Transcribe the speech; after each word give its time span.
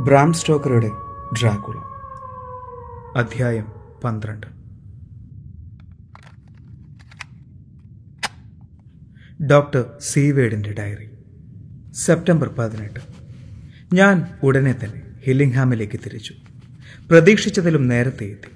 Bram 0.00 0.32
സ്റ്റോക്കറുടെ 0.32 0.90
Dracula. 1.40 1.74
അധ്യായം 3.16 3.66
പന്ത്രണ്ട്. 4.04 4.46
ഡോക്ടർ 9.44 9.84
സീവേഡിന്റെ 10.00 10.74
ഡയറി. 10.78 11.10
സെപ്റ്റംബർ 11.92 12.48
പതിനെട്ട്. 12.48 13.00
ഞാൻ 13.94 14.38
ഉടനെ 14.42 14.74
തന്നെ 14.84 15.02
ഹില്ലിംഗ്ഹാമിലേക്ക് 15.24 16.00
തിരിച്ചു. 16.06 16.34
പ്രതീക്ഷിച്ചതിലും 17.10 17.88
നേരത്തെ 17.88 18.24
എത്തി. 18.24 18.50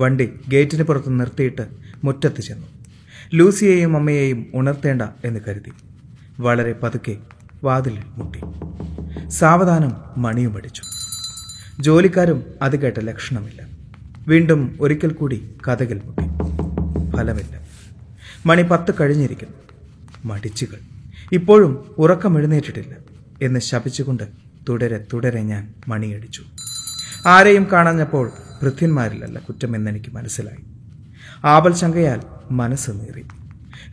വണ്ടി 0.00 0.40
ഗേറ്റിന് 0.48 0.82
പുറത്ത് 0.82 1.20
നിർത്തിയിട്ട് 1.20 1.68
മുറ്റത്ത് 2.04 2.40
ചെന്നു. 2.40 2.66
ലൂസിയെയും 3.34 3.96
അമ്മയെയും 3.96 4.46
ഉണർത്തേണ്ട 4.54 5.02
എന്ന് 5.24 5.40
കരുതി. 5.48 5.72
വളരെ 6.40 6.72
പതുക്കെ 6.72 7.18
വാതിലിൽ 7.64 8.02
മുട്ടി. 8.06 8.40
സാവധാനം 9.28 9.92
മണിയും 10.16 10.56
അടിച്ചു 10.56 10.82
ജോലിക്കാരും 11.80 12.44
അത് 12.62 12.76
കേട്ട 12.76 13.00
ലക്ഷണമില്ല. 13.00 13.66
വീണ്ടും 14.28 14.78
ഒരിക്കൽ 14.80 15.12
കൂടി 15.12 15.54
കഥകിൽ 15.68 16.00
മുട്ടി. 16.04 16.22
ഫലമില്ല. 17.16 17.68
മണി 18.46 18.62
പത്ത് 18.62 18.94
കഴിഞ്ഞിരിക്കുന്നു. 19.00 19.54
മടിച്ചുകൾ. 20.24 20.78
ഇപ്പോഴും 21.32 21.94
ഉറക്കം 21.98 22.38
എഴുന്നേറ്റിട്ടില്ല 22.38 22.94
എന്ന് 23.42 23.60
ശപിച്ചുകൊണ്ട് 23.60 24.22
തുടരെ 24.68 25.04
തുടരെ 25.12 25.42
ഞാൻ 25.42 25.74
മണിയടിച്ചു. 25.88 26.42
ആരെയും 27.26 27.66
കാണാഞ്ഞപ്പോൾ 27.72 28.32
ഭൃത്യന്മാരിലല്ല 28.62 29.38
കുറ്റമെന്നെനിക്ക് 29.38 30.14
മനസ്സിലായി. 30.14 30.64
ആപൽ 31.44 31.74
ശങ്കയാൽ 31.74 32.20
മനസ്സ് 32.50 32.90
നീറി. 32.90 33.24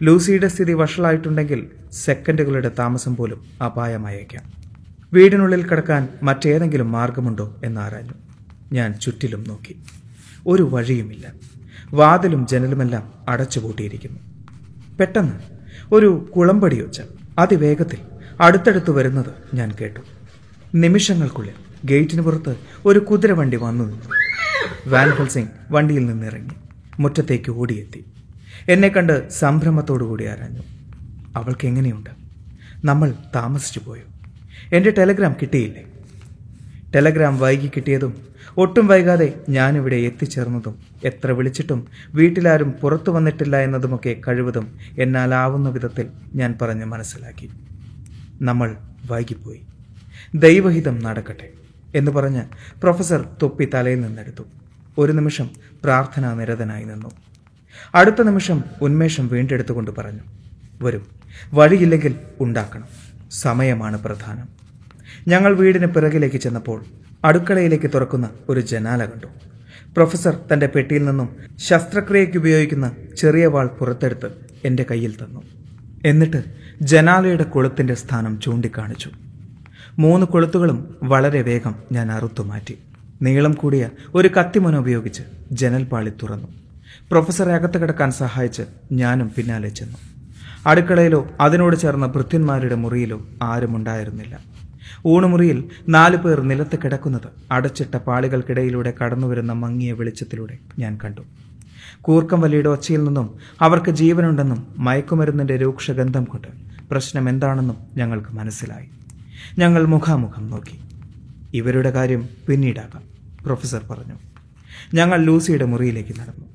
ലൂസിയുടെ 0.03 0.47
സ്ഥിതി 0.47 0.73
വഷളായിട്ടുണ്ടെങ്കിൽ 0.73 1.67
സെക്കൻഡുകളുടെ 1.91 2.71
താമസം 2.79 3.15
പോലും 3.15 3.45
അപായമായേക്കാം. 3.65 4.60
വീടിനുള്ളിൽ 5.13 5.67
കടക്കാൻ 5.67 6.07
മറ്റേതെങ്കിലും 6.23 6.91
മാർഗമുണ്ടോ 6.91 7.55
എന്നാരാഞ്ഞു 7.63 8.13
ഞാൻ 8.73 8.93
ചുറ്റിലും 8.93 9.43
നോക്കി. 9.47 9.79
ഒരു 10.47 10.63
വഴിയുമില്ല. 10.63 11.33
വാതിലും 11.93 12.47
ജനലുമെല്ലാം 12.47 13.13
അടച്ചുപൂട്ടിയിരിക്കുന്നു. 13.29 14.19
പെട്ടെന്ന് 14.97 15.33
ഒരു 15.91 16.31
കുളമ്പടി 16.35 16.35
കുളമ്പടിയൊച്ച 16.35 17.01
അതിവേഗത്തിൽ 17.39 17.97
അടുത്തടുത്ത് 18.41 18.91
വരുന്നത് 18.91 19.55
ഞാൻ 19.55 19.75
കേട്ടു. 19.81 19.99
നിമിഷങ്ങൾക്കുള്ളിൽ 20.75 21.53
ഗേറ്റിന് 21.85 22.21
പുറത്ത് 22.21 22.55
ഒരു 22.85 22.99
കുതിരവണ്ടി 22.99 23.57
വന്നു 23.57 23.83
നിന്നു. 23.83 24.05
വാൻ 24.87 25.27
സിംഗ് 25.27 25.49
വണ്ടിയിൽ 25.71 26.05
നിന്നിറങ്ങി 26.05 26.55
മുറ്റത്തേക്ക് 26.99 27.51
ഓടിയെത്തി. 27.51 28.05
എന്നെ 28.69 28.87
കണ്ട് 28.87 29.29
സംഭ്രമത്തോടുകൂടി 29.29 30.25
ആരാഞ്ഞു. 30.25 30.61
അവൾക്ക് 31.35 31.67
എങ്ങനെയുണ്ട് 31.67 32.09
നമ്മൾ 32.85 33.13
താമസിച്ചു 33.35 33.79
പോയോ 33.79 34.10
എന്റെ 34.71 34.91
ടെലഗ്രാം 34.97 35.35
കിട്ടിയില്ലേ? 35.41 35.85
ടെലഗ്രാം 36.95 37.39
വൈകി 37.39 37.71
കിട്ടിയതും 37.75 38.31
ഒട്ടും 38.57 38.87
വൈകാതെ 38.87 39.33
ഞാനിവിടെ 39.49 39.95
എത്തിച്ചേർന്നതും 39.95 40.79
എത്ര 41.03 41.31
വിളിച്ചിട്ടും 41.31 41.87
വീട്ടിലാരും 42.13 42.71
പുറത്തു 42.71 43.11
വന്നിട്ടില്ല 43.11 43.57
എന്നതുമൊക്കെ 43.57 44.21
കഴിവതും 44.27 44.77
എന്നാലാവുന്ന 44.99 45.69
വിധത്തിൽ 45.69 46.07
ഞാൻ 46.35 46.55
പറഞ്ഞ് 46.61 46.85
മനസ്സിലാക്കി. 46.85 47.49
നമ്മൾ 48.41 48.75
വൈകിപ്പോയി. 49.11 49.61
ദൈവഹിതം 50.35 50.99
നടക്കട്ടെ 50.99 51.49
എന്ന് 51.95 52.11
പറഞ്ഞ് 52.11 52.41
പ്രൊഫസർ 52.81 53.25
തൊപ്പി 53.41 53.69
തലയിൽ 53.73 54.01
നിന്നെടുത്തു. 54.01 54.43
ഒരു 54.97 55.11
നിമിഷം 55.11 55.49
പ്രാർത്ഥനാ 55.83 56.33
നിരതനായി 56.33 56.83
നിന്നു. 56.83 57.11
അടുത്ത 57.95 58.21
നിമിഷം 58.21 58.63
ഉന്മേഷം 58.81 59.27
വീണ്ടെടുത്തുകൊണ്ട് 59.27 59.91
പറഞ്ഞു 59.91 60.19
വരും. 60.81 61.07
വഴിയില്ലെങ്കിൽ 61.53 62.15
ഉണ്ടാക്കണം. 62.39 62.87
സമയമാണ് 63.31 63.97
പ്രധാനം. 64.03 64.60
ഞങ്ങൾ 65.27 65.55
വീടിന് 65.55 65.85
പിറകിലേക്ക് 65.85 66.35
ചെന്നപ്പോൾ 66.35 66.85
അടുക്കളയിലേക്ക് 67.25 67.91
തുറക്കുന്ന 67.93 68.29
ഒരു 68.49 68.59
ജനാല 68.59 69.05
കണ്ടു. 69.05 69.27
പ്രൊഫസർ 69.93 70.39
തന്റെ 70.53 70.67
പെട്ടിയിൽ 70.67 71.05
നിന്നും 71.05 71.29
ശസ്ത്രക്രിയയ്ക്ക് 71.57 72.37
ഉപയോഗിക്കുന്ന 72.37 72.91
ചെറിയ 73.17 73.45
വാൾ 73.45 73.67
പുറത്തെടുത്ത് 73.67 74.29
എന്റെ 74.65 74.85
കയ്യിൽ 74.91 75.11
തന്നു. 75.11 75.41
എന്നിട്ട് 76.05 76.43
ജനാലയുടെ 76.81 77.43
കൊളുത്തിന്റെ 77.43 77.93
സ്ഥാനം 77.93 78.39
ചൂണ്ടിക്കാണിച്ചു. 78.39 79.09
മൂന്ന് 79.99 80.27
കൊളുത്തുകളും 80.27 80.95
വളരെ 81.03 81.41
വേഗം 81.41 81.75
ഞാൻ 81.91 82.11
അറുത്തു 82.11 82.43
മാറ്റി. 82.43 82.77
നീളം 83.21 83.51
കൂടിയ 83.51 83.89
ഒരു 84.15 84.27
കത്തിമുന 84.27 84.75
ഉപയോഗിച്ച് 84.75 85.23
ജനൽപാളി 85.51 86.09
തുറന്നു. 86.09 86.47
പ്രൊഫസറെ 87.11 87.53
അകത്ത് 87.53 87.81
കിടക്കാൻ 87.81 88.11
സഹായിച്ച് 88.11 88.61
ഞാനും 88.91 89.31
പിന്നാലെ 89.37 89.69
ചെന്നു. 89.69 89.97
അടുക്കളയിലോ 90.67 91.27
അതിനോട് 91.41 91.75
ചേർന്ന 91.75 92.05
ഭൃത്യന്മാരുടെ 92.05 92.75
മുറിയിലോ 92.75 93.21
ആരുമുണ്ടായിരുന്നില്ല 93.43 94.50
ഊണുമുറിയിൽ 95.05 95.63
നാലു 95.89 96.17
പേർ 96.17 96.41
നിലത്ത് 96.41 96.79
കിടക്കുന്നത്. 96.83 97.27
അടച്ചിട്ട 97.51 97.97
പാളികൾക്കിടയിലൂടെ 97.97 98.93
കടന്നുവരുന്ന 99.03 99.53
മങ്ങിയ 99.53 99.91
വെളിച്ചത്തിലൂടെ 99.91 100.57
ഞാൻ 100.79 100.99
കണ്ടു. 101.03 101.21
കൂർക്കം 102.01 102.41
വലിയുടെ 102.41 102.69
ഒച്ചയിൽ 102.69 103.03
നിന്നും 103.03 103.35
അവർക്ക് 103.61 103.91
ജീവനുണ്ടെന്നും 103.91 104.67
മയക്കുമരുന്നിന്റെ 104.77 105.57
രൂക്ഷഗന്ധം 105.57 106.23
കൊണ്ട് 106.23 106.47
പ്രശ്നം 106.91 107.29
എന്താണെന്നും 107.29 107.77
ഞങ്ങൾക്ക് 107.95 108.31
മനസ്സിലായി. 108.31 108.87
ഞങ്ങൾ 109.57 109.85
മുഖാമുഖം 109.85 110.49
നോക്കി. 110.49 110.79
ഇവരുടെ 111.53 111.91
കാര്യം 111.91 112.29
പിന്നീടാകാം 112.47 113.03
പ്രൊഫസർ 113.45 113.81
പറഞ്ഞു. 113.89 114.13
ഞങ്ങൾ 114.93 115.23
ലൂസിയുടെ 115.23 115.65
മുറിയിലേക്ക് 115.65 116.19
നടന്നു. 116.19 116.45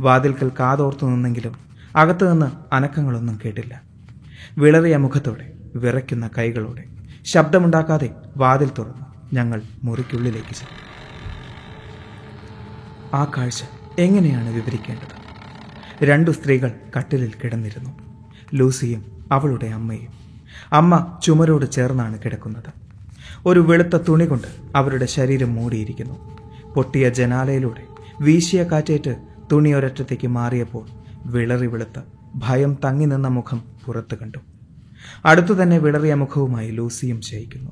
വാതിൽക്കൽ 0.00 0.50
കാതോർത്തു 0.60 1.06
നിന്നെങ്കിലും 1.06 1.54
അകത്തുനിന്ന് 1.96 2.74
അനക്കങ്ങളൊന്നും 2.74 3.38
കേട്ടില്ല. 3.44 3.82
വിളറിയ 4.58 4.96
മുഖത്തോടെ 4.96 5.52
വിറയ്ക്കുന്ന 5.74 6.30
കൈകളോടെ 6.38 6.84
ശബ്ദമുണ്ടാക്കാതെ 7.24 8.14
വാതിൽ 8.36 8.70
തുറന്നു. 8.78 9.06
ഞങ്ങൾ 9.32 9.62
മുറിക്കുള്ളിലേക്ക് 9.84 10.54
ചെന്നു. 10.54 10.80
ആ 13.16 13.24
കാഴ്ച 13.24 13.64
എങ്ങനെയാണ് 13.98 14.50
വിവരിക്കേണ്ടത്? 14.50 15.20
രണ്ടു 16.04 16.30
സ്ത്രീകൾ 16.30 16.72
കട്ടിലിൽ 16.98 17.32
കിടന്നിരുന്നു. 17.44 17.90
ലൂസിയും 18.54 19.28
അവളുടെ 19.32 19.66
അമ്മയും. 19.66 20.08
അമ്മ 20.72 21.18
ചുമരോട് 21.22 21.70
ചേർന്നാണ് 21.70 22.18
കിടക്കുന്നത്. 22.24 22.72
ഒരു 23.46 23.60
വെളുത്ത 23.60 23.96
തുണി 23.96 24.24
കൊണ്ട് 24.24 24.46
അവരുടെ 24.76 25.06
ശരീരം 25.06 25.54
മൂടിയിരിക്കുന്നു. 25.54 26.40
പൊട്ടിയ 26.74 27.08
ജനാലയിലൂടെ 27.08 27.86
വീശിയ 28.20 28.62
കാറ്റേറ്റ് 28.62 29.16
തുണി 29.52 29.72
ഒരറ്റത്തേക്ക് 29.72 30.26
മാറിയപ്പോൾ 30.26 30.88
വിളറി 31.26 31.66
വെളുത്ത 31.66 32.02
ഭയം 32.34 32.78
തങ്ങി 32.84 33.06
നിന്ന 33.06 33.28
മുഖം 33.28 33.62
പുറത്തു 33.86 34.14
കണ്ടു. 34.14 34.38
അടുത്തു 35.26 35.62
തന്നെ 35.62 35.78
വിളറിയ 35.78 36.14
മുഖവുമായി 36.14 36.70
ലൂസിയും 36.70 37.20
ശയിക്കുന്നു 37.20 37.70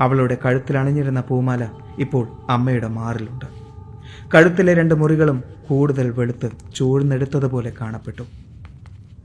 അവളുടെ 0.00 0.38
കഴുത്തിൽ 0.46 0.78
അണിഞ്ഞിരുന്ന 0.78 1.20
പൂമാല 1.20 1.68
ഇപ്പോൾ 1.98 2.28
അമ്മയുടെ 2.50 2.88
മാറിലുണ്ട്. 2.88 3.44
കഴുത്തിലെ 4.34 4.74
രണ്ട് 4.74 4.94
മുറികളും 4.94 5.44
കൂടുതൽ 5.68 6.10
വെളുത്ത് 6.10 6.50
ചൂഴ്ന്നെടുത്തതുപോലെ 6.74 7.72
കാണപ്പെട്ടു. 7.80 8.22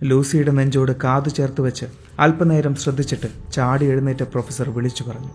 ലൂസിയുടെ 0.04 0.52
നെഞ്ചോട് 0.52 0.92
കാതു 1.04 1.30
ചേർത്ത് 1.30 1.62
വെച്ച് 1.62 1.86
അല്പനേരം 2.20 2.76
ശ്രദ്ധിച്ചിട്ട് 2.76 3.52
ചാടി 3.52 3.86
എഴുന്നേറ്റ 3.86 4.24
പ്രൊഫസർ 4.24 4.70
വിളിച്ചു 4.70 5.04
പറഞ്ഞു 5.04 5.30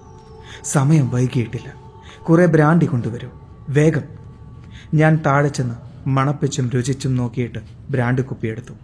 സമയം 0.64 1.10
വൈകിയിട്ടില്ല. 1.10 1.74
കുറെ 2.22 2.46
ബ്രാൻഡി 2.46 2.86
കൊണ്ടുവരൂ. 2.86 3.28
വേഗം. 3.68 4.02
ഞാൻ 4.94 5.22
താഴെ 5.26 5.48
ചെന്ന് 5.48 5.74
മണപ്പിച്ചും 6.08 6.70
രുചിച്ചും 6.70 7.16
നോക്കിയിട്ട് 7.16 7.58
ബ്രാൻഡ് 7.90 8.22
കുപ്പിയെടുത്തു 8.24 8.74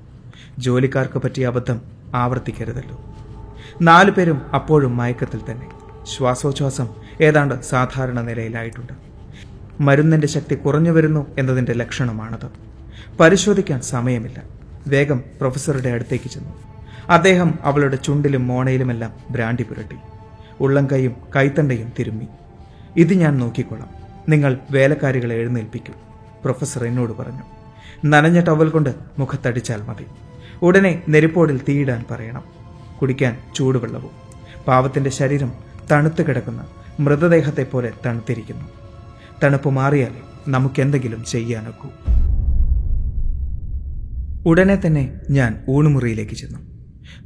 ജോലിക്കാർക്ക് 0.59 1.19
പറ്റിയ 1.19 1.47
അബദ്ധം 1.47 1.81
ആവർത്തിക്കരുതല്ലോ. 2.15 3.16
നാലു 3.83 4.11
പേരും 4.11 4.43
അപ്പോഴും 4.55 4.97
മയക്കത്തിൽ 4.97 5.41
തന്നെ. 5.51 5.69
ശ്വാസോച്ഛ്വാസം 6.05 6.89
ഏതാണ്ട് 7.21 7.61
സാധാരണ 7.61 8.21
നിലയിലായിട്ടുണ്ട്. 8.21 8.93
മരുന്നിന്റെ 9.81 10.27
ശക്തി 10.27 10.55
കുറഞ്ഞു 10.55 10.91
വരുന്നു 10.91 11.27
എന്നതിന്റെ 11.39 11.73
ലക്ഷണമാണത്. 11.73 12.51
പരിശോധിക്കാൻ 13.21 13.81
സമയമില്ല. 13.81 14.43
വേഗം 14.87 15.19
പ്രൊഫസറുടെ 15.41 15.89
അടുത്തേക്ക് 15.89 16.31
ചെന്നു. 16.31 16.51
അദ്ദേഹം 17.09 17.55
അവളുടെ 17.63 17.97
ചുണ്ടിലും 17.97 18.47
മോണയിലുമെല്ലാം 18.47 19.13
ബ്രാൻഡി 19.31 19.63
പുരട്ടി. 19.63 19.97
ഉള്ളംകൈയും 20.61 21.17
കൈത്തണ്ടയും 21.37 21.93
തിരുമ്മി. 21.99 22.27
ഇത് 22.97 23.15
ഞാൻ 23.15 23.37
നോക്കിക്കൊള്ളാം. 23.37 23.89
നിങ്ങൾ 24.29 24.59
വേലക്കാരികളെ 24.71 25.35
എഴുന്നേൽപ്പിക്കും 25.35 25.95
പ്രൊഫസർ 26.45 26.85
എന്നോട് 26.85 27.13
പറഞ്ഞു. 27.13 27.43
നനഞ്ഞ 28.07 28.41
ടവൽ 28.41 28.69
കൊണ്ട് 28.69 28.95
മുഖത്തടിച്ചാൽ 29.19 29.83
മതി. 29.83 30.07
ഉടനെ 30.63 31.03
നെരിപ്പോടിൽ 31.09 31.61
തീയിടാൻ 31.69 32.05
പറയണം. 32.11 32.56
കുടിക്കാൻ 33.01 33.39
ചൂടുവെള്ളവും. 33.55 34.11
പാവത്തിന്റെ 34.67 35.11
ശരീരം 35.11 35.53
തണുത്തു 35.93 36.23
കിടക്കുന്ന 36.23 36.67
മൃതദേഹത്തെ 37.01 37.63
പോലെ 37.63 37.93
തണുത്തിരിക്കുന്നു. 38.07 38.65
തണുപ്പ് 39.45 39.69
മാറിയാൽ 39.69 40.11
നമുക്കെന്തെങ്കിലും 40.49 41.25
ചെയ്യാനൊക്കൂ 41.25 41.89
ഉടനെ 44.47 44.81
തന്നെ 44.87 45.21
ഞാൻ 45.31 45.65
ഊണുമുറിയിലേക്ക് 45.69 46.33
ചെന്നു. 46.33 46.59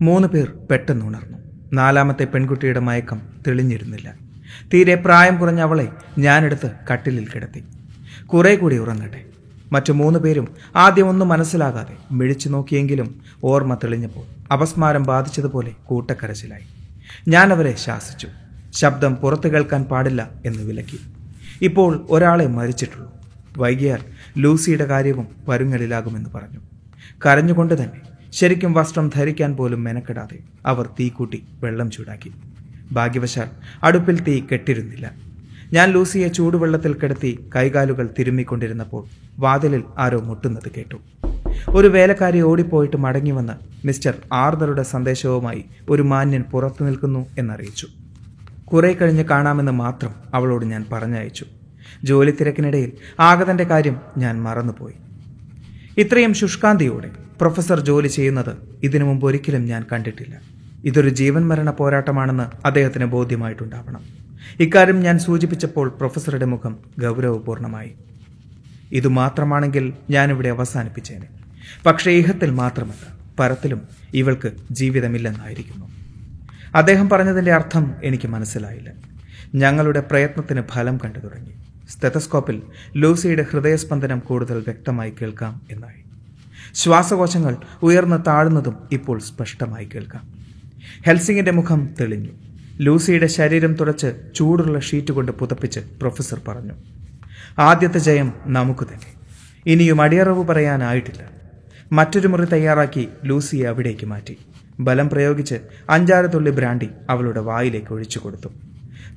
മൂന്ന് 0.00 0.28
പേർ 0.28 0.52
പെട്ടെന്ന് 0.70 1.06
ഉണർന്നു. 1.06 1.38
നാലാമത്തെ 1.72 2.24
പെൺകുട്ടിയുടെ 2.24 2.80
മയക്കം 2.80 3.20
തെളിഞ്ഞിരുന്നില്ല. 3.46 4.14
തീരെ 4.74 4.94
പ്രായം 4.94 5.38
കുറഞ്ഞ 5.38 5.60
അവളെ 5.60 5.88
ഞാനെടുത്ത് 6.18 6.70
കട്ടിലിൽ 6.92 7.28
കിടത്തി. 7.28 7.64
കുറേ 8.26 8.56
കൂടി 8.56 8.78
ഉറങ്ങട്ടെ. 8.78 9.29
മറ്റു 9.72 9.92
മൂന്ന് 9.92 10.18
പേരും 10.18 10.48
ആദ്യം 10.76 11.08
ഒന്നും 11.08 11.28
മനസ്സിലാകാതെ 11.28 11.96
മിഴിച്ചു 12.12 12.48
നോക്കിയെങ്കിലും 12.48 13.20
ഓർമ്മ 13.44 13.74
തെളിഞ്ഞപ്പോൾ 13.74 14.52
അപസ്മാരം 14.52 15.02
ബാധിച്ചതുപോലെ 15.02 15.72
കൂട്ടക്കരച്ചിലായി. 15.84 16.62
ഞാൻ 17.28 17.52
അവരെ 17.52 17.74
ശാസിച്ചു. 17.76 18.28
ശബ്ദം 18.72 19.14
പുറത്തു 19.14 19.48
കേൾക്കാൻ 19.48 19.84
പാടില്ല 19.84 20.30
എന്ന് 20.46 20.62
വിലക്കി. 20.62 21.00
ഇപ്പോൾ 21.62 22.06
ഒരാളെ 22.10 22.46
മരിച്ചിട്ടുള്ളൂ. 22.46 23.12
വൈകിയാൽ 23.56 23.98
ലൂസിയുടെ 24.38 24.84
കാര്യവും 24.84 25.26
പരുങ്ങലിലാകുമെന്ന് 25.48 26.30
പറഞ്ഞു. 26.30 26.58
കരഞ്ഞുകൊണ്ട് 27.26 27.82
തന്നെ 27.82 28.00
ശരിക്കും 28.32 28.72
വസ്ത്രം 28.72 29.10
ധരിക്കാൻ 29.14 29.56
പോലും 29.56 29.84
മെനക്കെടാതെ 29.84 30.38
അവർ 30.66 30.88
തീ 31.00 31.08
കൂട്ടി 31.08 31.42
വെള്ളം 31.62 31.90
ചൂടാക്കി. 31.90 32.32
ഭാഗ്യവശാൽ 32.92 33.48
അടുപ്പിൽ 33.82 34.20
തീ 34.20 34.42
കെട്ടിരുന്നില്ല. 34.52 35.29
ഞാൻ 35.72 35.90
ലൂസിയെ 35.90 36.28
ചൂടുവെള്ളത്തിൽ 36.28 36.94
കിടത്തി 36.94 37.48
കൈകാലുകൾ 37.56 38.08
തിരുമ്മിക്കൊണ്ടിരുന്നപ്പോൾ 38.18 39.04
വാതിലിൽ 39.38 39.82
ആരോ 39.98 40.20
മുട്ടുന്നത് 40.20 40.70
കേട്ടു. 40.76 40.96
ഒരു 41.68 41.88
വേലക്കാരി 41.88 42.40
ഓടിപ്പോയിട്ട് 42.40 42.96
മടങ്ങി 42.96 43.30
വന്ന് 43.30 43.86
മിസ്റ്റർ 43.86 44.14
ആർദറുടെ 44.32 44.82
സന്ദേശവുമായി 44.82 45.64
ഒരു 45.88 46.02
മാന്യൻ 46.02 46.42
പുറത്തു 46.42 46.84
നിൽക്കുന്നു 46.84 47.26
എന്നറിയിച്ചു. 47.38 47.86
കുറെ 48.64 48.92
കഴിഞ്ഞ് 48.92 49.24
കാണാമെന്ന് 49.24 49.72
മാത്രം 49.72 50.14
അവളോട് 50.34 50.64
ഞാൻ 50.64 50.86
പറഞ്ഞയച്ചു. 50.92 51.44
ജോലി 52.04 52.30
തിരക്കിനിടയിൽ 52.30 52.92
ആഗതന്റെ 53.20 53.64
കാര്യം 53.64 54.00
ഞാൻ 54.18 54.42
മറന്നുപോയി. 54.42 54.94
ഇത്രയും 55.98 56.34
ശുഷ്കാന്തിയോടെ 56.34 57.10
പ്രൊഫസർ 57.40 57.80
ജോലി 57.80 58.08
ചെയ്യുന്നത് 58.08 58.56
ഇതിനു 58.82 59.04
മുമ്പ് 59.04 59.26
ഒരിക്കലും 59.26 59.64
ഞാൻ 59.64 59.84
കണ്ടിട്ടില്ല. 59.92 60.40
ഇതൊരു 60.84 61.08
ജീവൻ 61.08 61.48
മരണ 61.48 61.70
പോരാട്ടമാണെന്ന് 61.70 62.66
അദ്ദേഹത്തിന് 62.66 63.04
ബോധ്യമായിട്ടുണ്ടാവണം. 63.04 64.19
ഇക്കാര്യം 64.58 65.00
ഞാൻ 65.00 65.18
സൂചിപ്പിച്ചപ്പോൾ 65.18 65.88
പ്രൊഫസറുടെ 65.88 66.44
മുഖം 66.44 66.78
ഗൗരവപൂർണമായി. 67.00 67.92
ഇതുമാത്രമാണെങ്കിൽ 68.92 69.92
ഞാനിവിടെ 70.10 70.48
അവസാനിപ്പിച്ചേനെ. 70.48 71.26
പക്ഷേ 71.86 72.10
ഇഹത്തിൽ 72.10 72.50
മാത്രമല്ല 72.50 73.18
പരത്തിലും 73.38 73.82
ഇവൾക്ക് 74.14 74.52
ജീവിതമില്ലെന്നായിരിക്കുന്നു. 74.70 75.86
അദ്ദേഹം 76.74 77.08
പറഞ്ഞതിന്റെ 77.08 77.52
അർത്ഥം 77.52 77.94
എനിക്ക് 78.04 78.28
മനസ്സിലായില്ല. 78.28 78.92
ഞങ്ങളുടെ 79.54 80.00
പ്രയത്നത്തിന് 80.00 80.62
ഫലം 80.62 80.98
കണ്ടു 81.04 81.18
തുടങ്ങി. 81.18 81.50
സ്തെതസ്കോപ്പിൽ 81.88 82.62
ലൂസിയുടെ 82.96 83.46
ഹൃദയസ്പന്ദനം 83.50 84.18
കൂടുതൽ 84.18 84.58
വ്യക്തമായി 84.58 85.12
കേൾക്കാം 85.22 85.62
എന്നായി. 85.70 86.04
ശ്വാസകോശങ്ങൾ 86.74 87.56
ഉയർന്ന് 87.82 88.22
താഴുന്നതും 88.26 88.76
ഇപ്പോൾ 88.92 89.18
സ്പഷ്ടമായി 89.18 89.84
കേൾക്കാം. 89.84 90.28
ഹെൽസിങ്ങിന്റെ 91.06 91.50
മുഖം 91.50 91.94
തെളിഞ്ഞു. 92.00 92.49
ലൂസിയുടെ 92.80 93.26
ശരീരം 93.26 93.74
തുടച്ച് 93.74 94.14
ചൂടുള്ള 94.34 94.78
ഷീറ്റ് 94.78 95.12
കൊണ്ട് 95.12 95.32
പുതപ്പിച്ച് 95.32 95.80
പ്രൊഫസർ 95.80 96.40
പറഞ്ഞു 96.48 96.72
ആദ്യത്തെ 97.58 97.98
ജയം 97.98 98.32
നമുക്ക് 98.46 98.84
തന്നെ. 98.84 99.14
ഇനിയും 99.66 100.00
അടിയറവ് 100.00 100.44
പറയാനായിട്ടില്ല. 100.44 101.30
മറ്റൊരു 101.92 102.28
മുറി 102.28 102.44
തയ്യാറാക്കി 102.44 103.08
ലൂസിയെ 103.24 103.66
അവിടേക്ക് 103.66 104.06
മാറ്റി. 104.06 104.38
ബലം 104.80 105.08
പ്രയോഗിച്ച് 105.08 105.54
അഞ്ചാറ് 105.90 106.26
തുള്ളി 106.34 106.50
ബ്രാൻഡി 106.50 106.88
അവളുടെ 107.10 107.40
വായിലേക്ക് 107.40 107.92
ഒഴിച്ചു 107.92 108.18
കൊടുത്തു. 108.18 108.48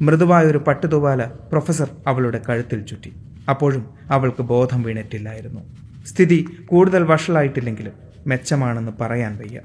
മൃദുവായൊരു 0.01 0.57
പട്ടുതുവാല 0.57 1.23
പ്രൊഫസർ 1.25 1.89
അവളുടെ 2.07 2.41
കഴുത്തിൽ 2.49 2.81
ചുറ്റി. 2.81 3.13
അപ്പോഴും 3.49 3.85
അവൾക്ക് 4.11 4.41
ബോധം 4.41 4.83
വീണിട്ടില്ലായിരുന്നു. 4.83 5.61
സ്ഥിതി 6.05 6.47
കൂടുതൽ 6.65 7.03
വഷളായിട്ടില്ലെങ്കിലും 7.03 7.93
മെച്ചമാണെന്ന് 8.27 8.91
പറയാൻ 9.01 9.37
വയ്യ. 9.37 9.61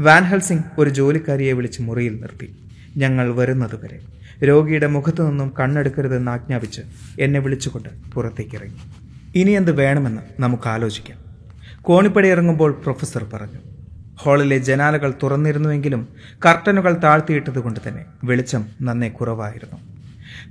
വാൻ 0.00 0.22
ഹെൽസിംഗ് 0.22 0.62
ഒരു 0.78 0.90
ജോലിക്കാരിയെ 0.90 1.52
വിളിച്ച് 1.52 1.82
മുറിയിൽ 1.82 2.20
നിർത്തി. 2.20 2.56
ഞങ്ങൾ 2.96 3.34
വരുന്നതുവരെ 3.34 4.00
രോഗിയുടെ 4.44 4.86
മുഖത്തു 4.86 5.22
നിന്നും 5.22 5.52
കണ്ണെടുക്കരുതെന്ന് 5.60 6.30
ആജ്ഞാപിച്ച് 6.30 6.82
എന്നെ 7.20 7.40
വിളിച്ചുകൊണ്ട് 7.40 7.88
പുറത്തേക്ക് 8.14 8.56
ഇറങ്ങി. 8.56 8.78
ഇനി 9.34 9.50
എന്ത് 9.50 9.72
വേണമെന്ന് 9.72 10.22
നമുക്ക് 10.40 10.68
ആലോചിക്കാം. 10.68 11.18
കോണിപ്പടി 11.82 12.28
ഇറങ്ങുമ്പോൾ 12.28 12.72
പ്രൊഫസർ 12.72 13.24
പറഞ്ഞു 13.32 13.58
ഹാളിലെ 14.22 14.58
ജനാലകൾ 14.58 15.14
തുറന്നിരുന്നുവെങ്കിലും 15.22 16.08
കർട്ടനുകൾ 16.46 16.94
താഴ്ത്തിയിട്ടതുകൊണ്ട് 16.94 17.80
തന്നെ 17.88 18.04
വെളിച്ചം 18.24 18.66
നന്നേ 18.80 19.08
കുറവായിരുന്നു. 19.08 19.78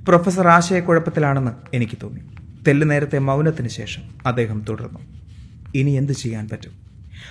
പ്രൊഫസർ 0.04 0.48
ആശയക്കുഴപ്പത്തിലാണെന്ന് 0.48 1.50
എനിക്ക് 1.74 1.98
തോന്നി. 2.02 2.20
തെല്ലു 2.68 2.86
നേരത്തെ 2.86 3.18
മൗനത്തിന് 3.18 3.68
ശേഷം 3.68 4.02
അദ്ദേഹം 4.26 4.64
തുടർന്നു 4.68 4.98
ഇനി 5.74 5.90
എന്ത് 5.90 6.12
ചെയ്യാൻ 6.12 6.48
പറ്റും? 6.52 6.72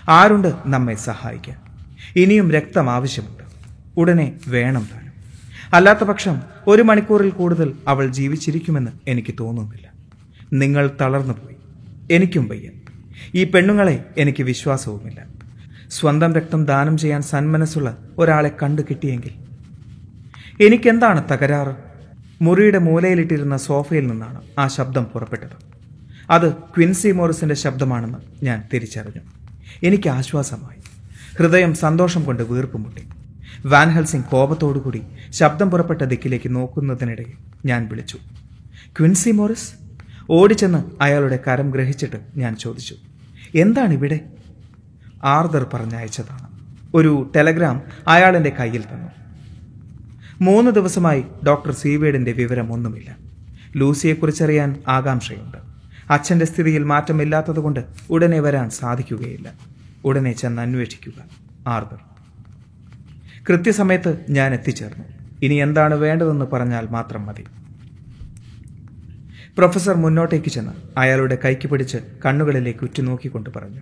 ആരുണ്ട് 0.10 0.54
നമ്മെ 0.66 0.96
സഹായിക്കാൻ? 0.96 1.58
ഇനിയും 2.16 2.52
രക്തം 2.52 2.90
ആവശ്യമുണ്ട്? 2.90 3.39
ഉടനെ 4.00 4.34
വേണം 4.48 4.88
താനും. 4.96 5.14
അല്ലാത്ത 5.74 6.00
പക്ഷം 6.00 6.42
ഒരു 6.68 6.82
മണിക്കൂറിൽ 6.82 7.30
കൂടുതൽ 7.30 7.74
അവൾ 7.88 8.08
ജീവിച്ചിരിക്കുമെന്ന് 8.08 8.92
എനിക്ക് 9.08 9.34
തോന്നുന്നില്ല. 9.40 9.88
നിങ്ങൾ 10.54 10.92
തളർന്നു 11.02 11.34
പോയി 11.34 11.56
എനിക്കും 12.14 12.48
വയ്യ. 12.48 12.70
ഈ 13.36 13.44
പെണ്ണുങ്ങളെ 13.44 14.06
എനിക്ക് 14.18 14.44
വിശ്വാസവുമില്ല. 14.44 15.26
സ്വന്തം 15.90 16.34
രക്തം 16.34 16.66
ദാനം 16.66 16.98
ചെയ്യാൻ 16.98 17.22
സന്മനസ്സുള്ള 17.22 17.98
ഒരാളെ 18.18 18.52
കണ്ടു 18.64 18.82
കിട്ടിയെങ്കിൽ. 18.82 19.32
എനിക്കെന്താണ് 20.66 21.24
തകരാറ്? 21.32 21.76
മുറിയുടെ 22.42 22.78
മൂലയിലിട്ടിരുന്ന 22.78 23.58
സോഫയിൽ 23.58 24.08
നിന്നാണ് 24.08 24.42
ആ 24.60 24.68
ശബ്ദം 24.68 25.04
പുറപ്പെട്ടത്. 25.04 25.58
അത് 26.30 26.54
ക്വിൻസി 26.54 27.12
മോറിസിന്റെ 27.12 27.56
ശബ്ദമാണെന്ന് 27.56 28.46
ഞാൻ 28.46 28.64
തിരിച്ചറിഞ്ഞു. 28.74 29.22
എനിക്ക് 29.84 30.10
ആശ്വാസമായി. 30.10 30.82
ഹൃദയം 31.38 31.76
സന്തോഷം 31.76 32.24
കൊണ്ട് 32.24 32.44
വീർപ്പുമുട്ടി 32.44 33.08
വാൻ 33.66 33.90
ഹെൽസിംഗ് 33.90 34.26
കോപത്തോടുകൂടി 34.26 35.02
ശബ്ദം 35.30 35.72
പുറപ്പെട്ട 35.72 36.02
ദിക്കിലേക്ക് 36.02 36.56
നോക്കുന്നതിനിടയിൽ 36.56 37.34
ഞാൻ 37.66 37.88
വിളിച്ചു. 37.88 38.18
Quincey 39.00 39.30
Morris? 39.30 39.74
ഓടിച്ചെന്ന് 40.30 40.84
അയാളുടെ 41.02 41.40
കരം 41.48 41.70
ഗ്രഹിച്ചിട്ട് 41.70 42.18
ഞാൻ 42.38 42.56
ചോദിച്ചു. 42.56 42.96
എന്താണ് 43.56 43.94
ഇവിടെ 43.94 44.20
ആർദർ 45.24 45.68
പറഞ്ഞയച്ചതാണ്. 45.74 46.48
ഒരു 46.94 47.32
ടെലഗ്രാം 47.36 47.82
അയാളെന്റെ 48.08 48.50
കയ്യിൽ 48.50 48.82
തന്നു. 48.82 49.10
മൂന്ന് 50.42 50.72
ദിവസമായി 50.72 51.24
ഡോക്ടർ 51.48 51.72
സീവേഡിന്റെ 51.72 52.32
വിവരം 52.32 52.74
ഒന്നുമില്ല 52.74 53.18
ലൂസിയെക്കുറിച്ചറിയാൻ 53.76 54.76
ആകാംക്ഷയുണ്ട്. 54.88 55.58
അച്ഛന്റെ 56.12 56.46
സ്ഥിതിയിൽ 56.46 56.84
മാറ്റമില്ലാത്തതുകൊണ്ട് 56.84 57.80
ഉടനെ 58.10 58.40
വരാൻ 58.40 58.70
സാധിക്കുകയില്ല. 58.70 59.54
ഉടനെ 60.06 60.32
ചെന്ന് 60.32 60.62
അന്വേഷിക്കുക 60.62 61.24
ആർദർ. 61.68 61.98
കൃത്യസമയത്ത് 63.48 64.26
ഞാൻ 64.30 64.54
എത്തിച്ചേർന്നു. 64.54 65.06
ഇനി 65.44 65.54
എന്താണ് 65.54 65.96
വേണ്ടതെന്ന് 65.96 66.46
പറഞ്ഞാൽ 66.46 66.88
മാത്രം 66.88 67.26
മതി. 67.26 67.44
പ്രൊഫസർ 69.58 69.96
മുന്നോട്ടേക്ക് 69.96 70.50
ചെന്ന് 70.50 70.72
അയാളുടെ 70.98 71.38
കൈക്ക് 71.46 71.68
പിടിച്ച് 71.68 71.98
കണ്ണുകളിലേക്ക് 72.26 72.80
ഉറ്റുനോക്കിക്കൊണ്ട് 72.84 73.50
പറഞ്ഞു. 73.50 73.80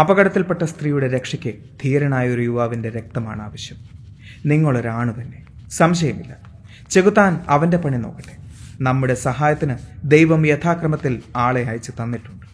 അപകടത്തിൽപ്പെട്ട 0.00 0.64
സ്ത്രീയുടെ 0.64 1.08
രക്ഷയ്ക്ക് 1.08 1.54
ധീരനായ 1.82 2.28
ഒരു 2.28 2.42
യുവാവിന്റെ 2.42 2.90
രക്തമാണ് 2.90 3.42
ആവശ്യം. 3.42 3.76
നിങ്ങളൊരാണ് 4.46 5.22
തന്നെ. 5.22 5.46
സംശയമില്ല. 5.70 6.36
ചെകുത്താൻ 6.90 7.40
അവന്റെ 7.48 7.76
പണി 7.76 7.96
നോക്കട്ടെ. 7.96 8.36
നമ്മുടെ 8.80 9.14
സഹായത്തിന് 9.14 9.76
ദൈവം 10.04 10.46
യഥാക്രമത്തിൽ 10.46 11.22
ആളെ 11.36 11.62
അയച്ചു 11.62 11.92
തന്നിട്ടുണ്ട്. 12.02 12.46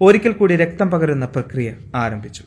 ഒരിക്കൽ 0.00 0.32
കൂടി 0.32 0.56
രക്തം 0.56 0.90
പകരുന്ന 0.90 1.24
പ്രക്രിയ 1.24 1.72
ആരംഭിച്ചു. 1.94 2.42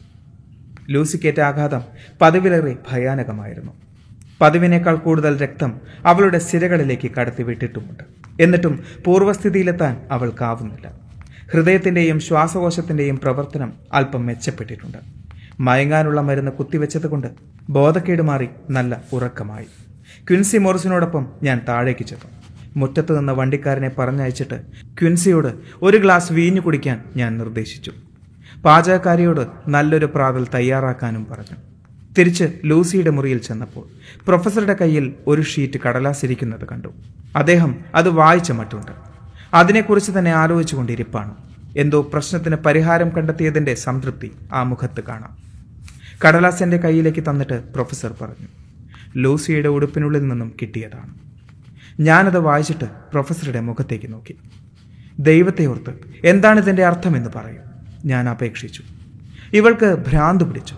ലൂസിക്കേറ്റ 0.94 1.40
ആഘാതം 1.50 1.82
പതിവിലേറെ 2.22 2.76
ഭയാനകമായിരുന്നു. 2.92 3.72
പതിവിനേക്കാൾ 4.42 4.96
കൂടുതൽ 4.96 5.34
രക്തം 5.38 5.72
അവളുടെ 6.06 6.40
സിരകളിലേക്ക് 6.40 7.12
കടത്തിവിട്ടിട്ടുമുണ്ട്. 7.16 8.04
എന്നിട്ടും 8.44 8.74
പൂർവസ്ഥിതിയിലെത്താൻ 9.06 9.94
അവൾക്കാവുന്നില്ല 10.12 10.88
ഹൃദയത്തിന്റെയും 11.54 12.20
ശ്വാസകോശത്തിന്റെയും 12.20 13.18
പ്രവർത്തനം 13.24 13.74
അല്പം 13.94 14.26
മെച്ചപ്പെട്ടിട്ടുണ്ട്. 14.26 14.98
മയങ്ങാനുള്ള 15.60 16.22
മരുന്ന് 16.22 16.52
കുത്തിവെച്ചതുകൊണ്ട് 16.52 17.28
ബോധക്കേട് 17.70 18.22
മാറി 18.22 18.48
നല്ല 18.70 19.02
ഉറക്കമായി. 19.14 19.68
ക്വിൻസി 20.30 20.58
മോറിസിനോടൊപ്പം 20.58 21.28
ഞാൻ 21.44 21.62
താഴേക്ക് 21.70 22.06
ചെന്നു. 22.06 22.30
മുറ്റത്ത് 22.76 23.18
നിന്ന് 23.18 23.34
വണ്ടിക്കാരനെ 23.34 23.90
പറഞ്ഞയച്ചിട്ട് 23.90 24.58
ക്വിൻസിയോട് 25.02 25.52
ഒരു 25.82 25.98
ഗ്ലാസ് 25.98 26.34
വീഞ്ഞു 26.34 26.62
കുടിക്കാൻ 26.62 26.98
ഞാൻ 27.16 27.38
നിർദ്ദേശിച്ചു. 27.38 27.92
പാചകക്കാരിയോട് 28.66 29.48
നല്ലൊരു 29.68 30.06
പ്രാതൽ 30.06 30.48
തയ്യാറാക്കാനും 30.54 31.28
പറഞ്ഞു. 31.32 31.58
തിരിച്ച് 32.18 32.60
ലൂസിയുടെ 32.66 33.10
മുറിയിൽ 33.10 33.38
ചെന്നപ്പോൾ 33.38 33.86
പ്രൊഫസറുടെ 34.28 34.74
കയ്യിൽ 34.74 35.14
ഒരു 35.28 35.42
ഷീറ്റ് 35.42 35.80
കടലാസിരിക്കുന്നത് 35.80 36.68
കണ്ടു. 36.68 36.88
അദ്ദേഹം 37.36 37.76
അത് 37.96 38.10
വായിച്ച 38.10 38.52
മട്ടുണ്ട്. 38.52 38.92
അതിനെക്കുറിച്ച് 39.54 40.12
തന്നെ 40.12 40.32
ആലോചിച്ചുകൊണ്ടിരിപ്പാണ് 40.32 41.36
എന്തോ 41.78 42.10
പ്രശ്നത്തിന് 42.14 42.56
പരിഹാരം 42.56 43.10
കണ്ടെത്തിയതിന്റെ 43.10 43.76
സംതൃപ്തി 43.76 44.32
ആ 44.54 44.64
മുഖത്ത് 44.64 45.04
കാണാം. 45.04 45.38
കടലാസ് 46.26 46.64
എന്റെ 46.64 46.78
കയ്യിലേക്ക് 46.78 47.24
തന്നിട്ട് 47.30 47.74
പ്രൊഫസർ 47.74 48.14
പറഞ്ഞു 48.22 48.48
ലൂസിയുടെ 49.16 49.68
ഉടുപ്പിനുള്ളിൽ 49.68 50.28
നിന്നും 50.28 50.52
കിട്ടിയതാണ്. 50.62 51.14
ഞാനത് 52.00 52.40
വായിച്ചിട്ട് 52.40 52.86
പ്രൊഫസറുടെ 52.86 53.60
മുഖത്തേക്ക് 53.60 54.14
നോക്കി. 54.14 54.36
ദൈവത്തെ 55.20 55.66
ഓർത്ത് 55.66 55.94
എന്താണിതിന്റെ 56.26 56.86
അർത്ഥമെന്ന് 56.86 57.30
പറയൂ. 57.36 57.71
ഞാൻ 58.06 58.30
അപേക്ഷിച്ചു. 58.30 58.84
ഇവൾക്ക് 59.54 59.98
ഭ്രാന്ത് 60.08 60.44
പിടിച്ചു. 60.44 60.76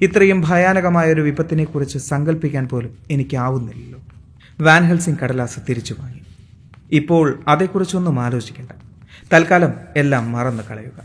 ഇത്രയും 0.00 0.44
ഭയാനകമായ 0.48 1.12
ഒരു 1.12 1.20
വിപത്തിനെക്കുറിച്ച് 1.20 1.98
സങ്കല്പിക്കാൻ 1.98 2.68
പോലും 2.68 2.98
എനിക്കാവുന്നില്ലല്ലോ. 3.10 4.00
വാൻ 4.60 4.84
ഹെൽസിംഗ് 4.84 5.18
കടലാസ് 5.18 5.60
തിരിച്ചു 5.68 5.96
വാങ്ങി. 5.98 6.20
ഇപ്പോൾ 6.92 7.42
അതേക്കുറിച്ചൊന്നും 7.48 8.20
ആലോചിക്കേണ്ട. 8.20 8.70
തൽക്കാലം 9.32 9.72
എല്ലാം 9.96 10.32
മറന്നു 10.32 10.62
കളയുക. 10.70 11.02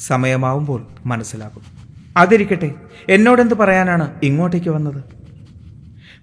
സമയമാവുമ്പോൾ 0.00 0.86
മനസ്സിലാകും. 1.06 1.62
അതിരിക്കട്ടെ 2.16 2.74
എന്നോടെന്ത് 3.08 3.54
പറയാനാണ് 3.54 4.14
ഇങ്ങോട്ടേക്ക് 4.22 4.68
വന്നത്? 4.68 5.04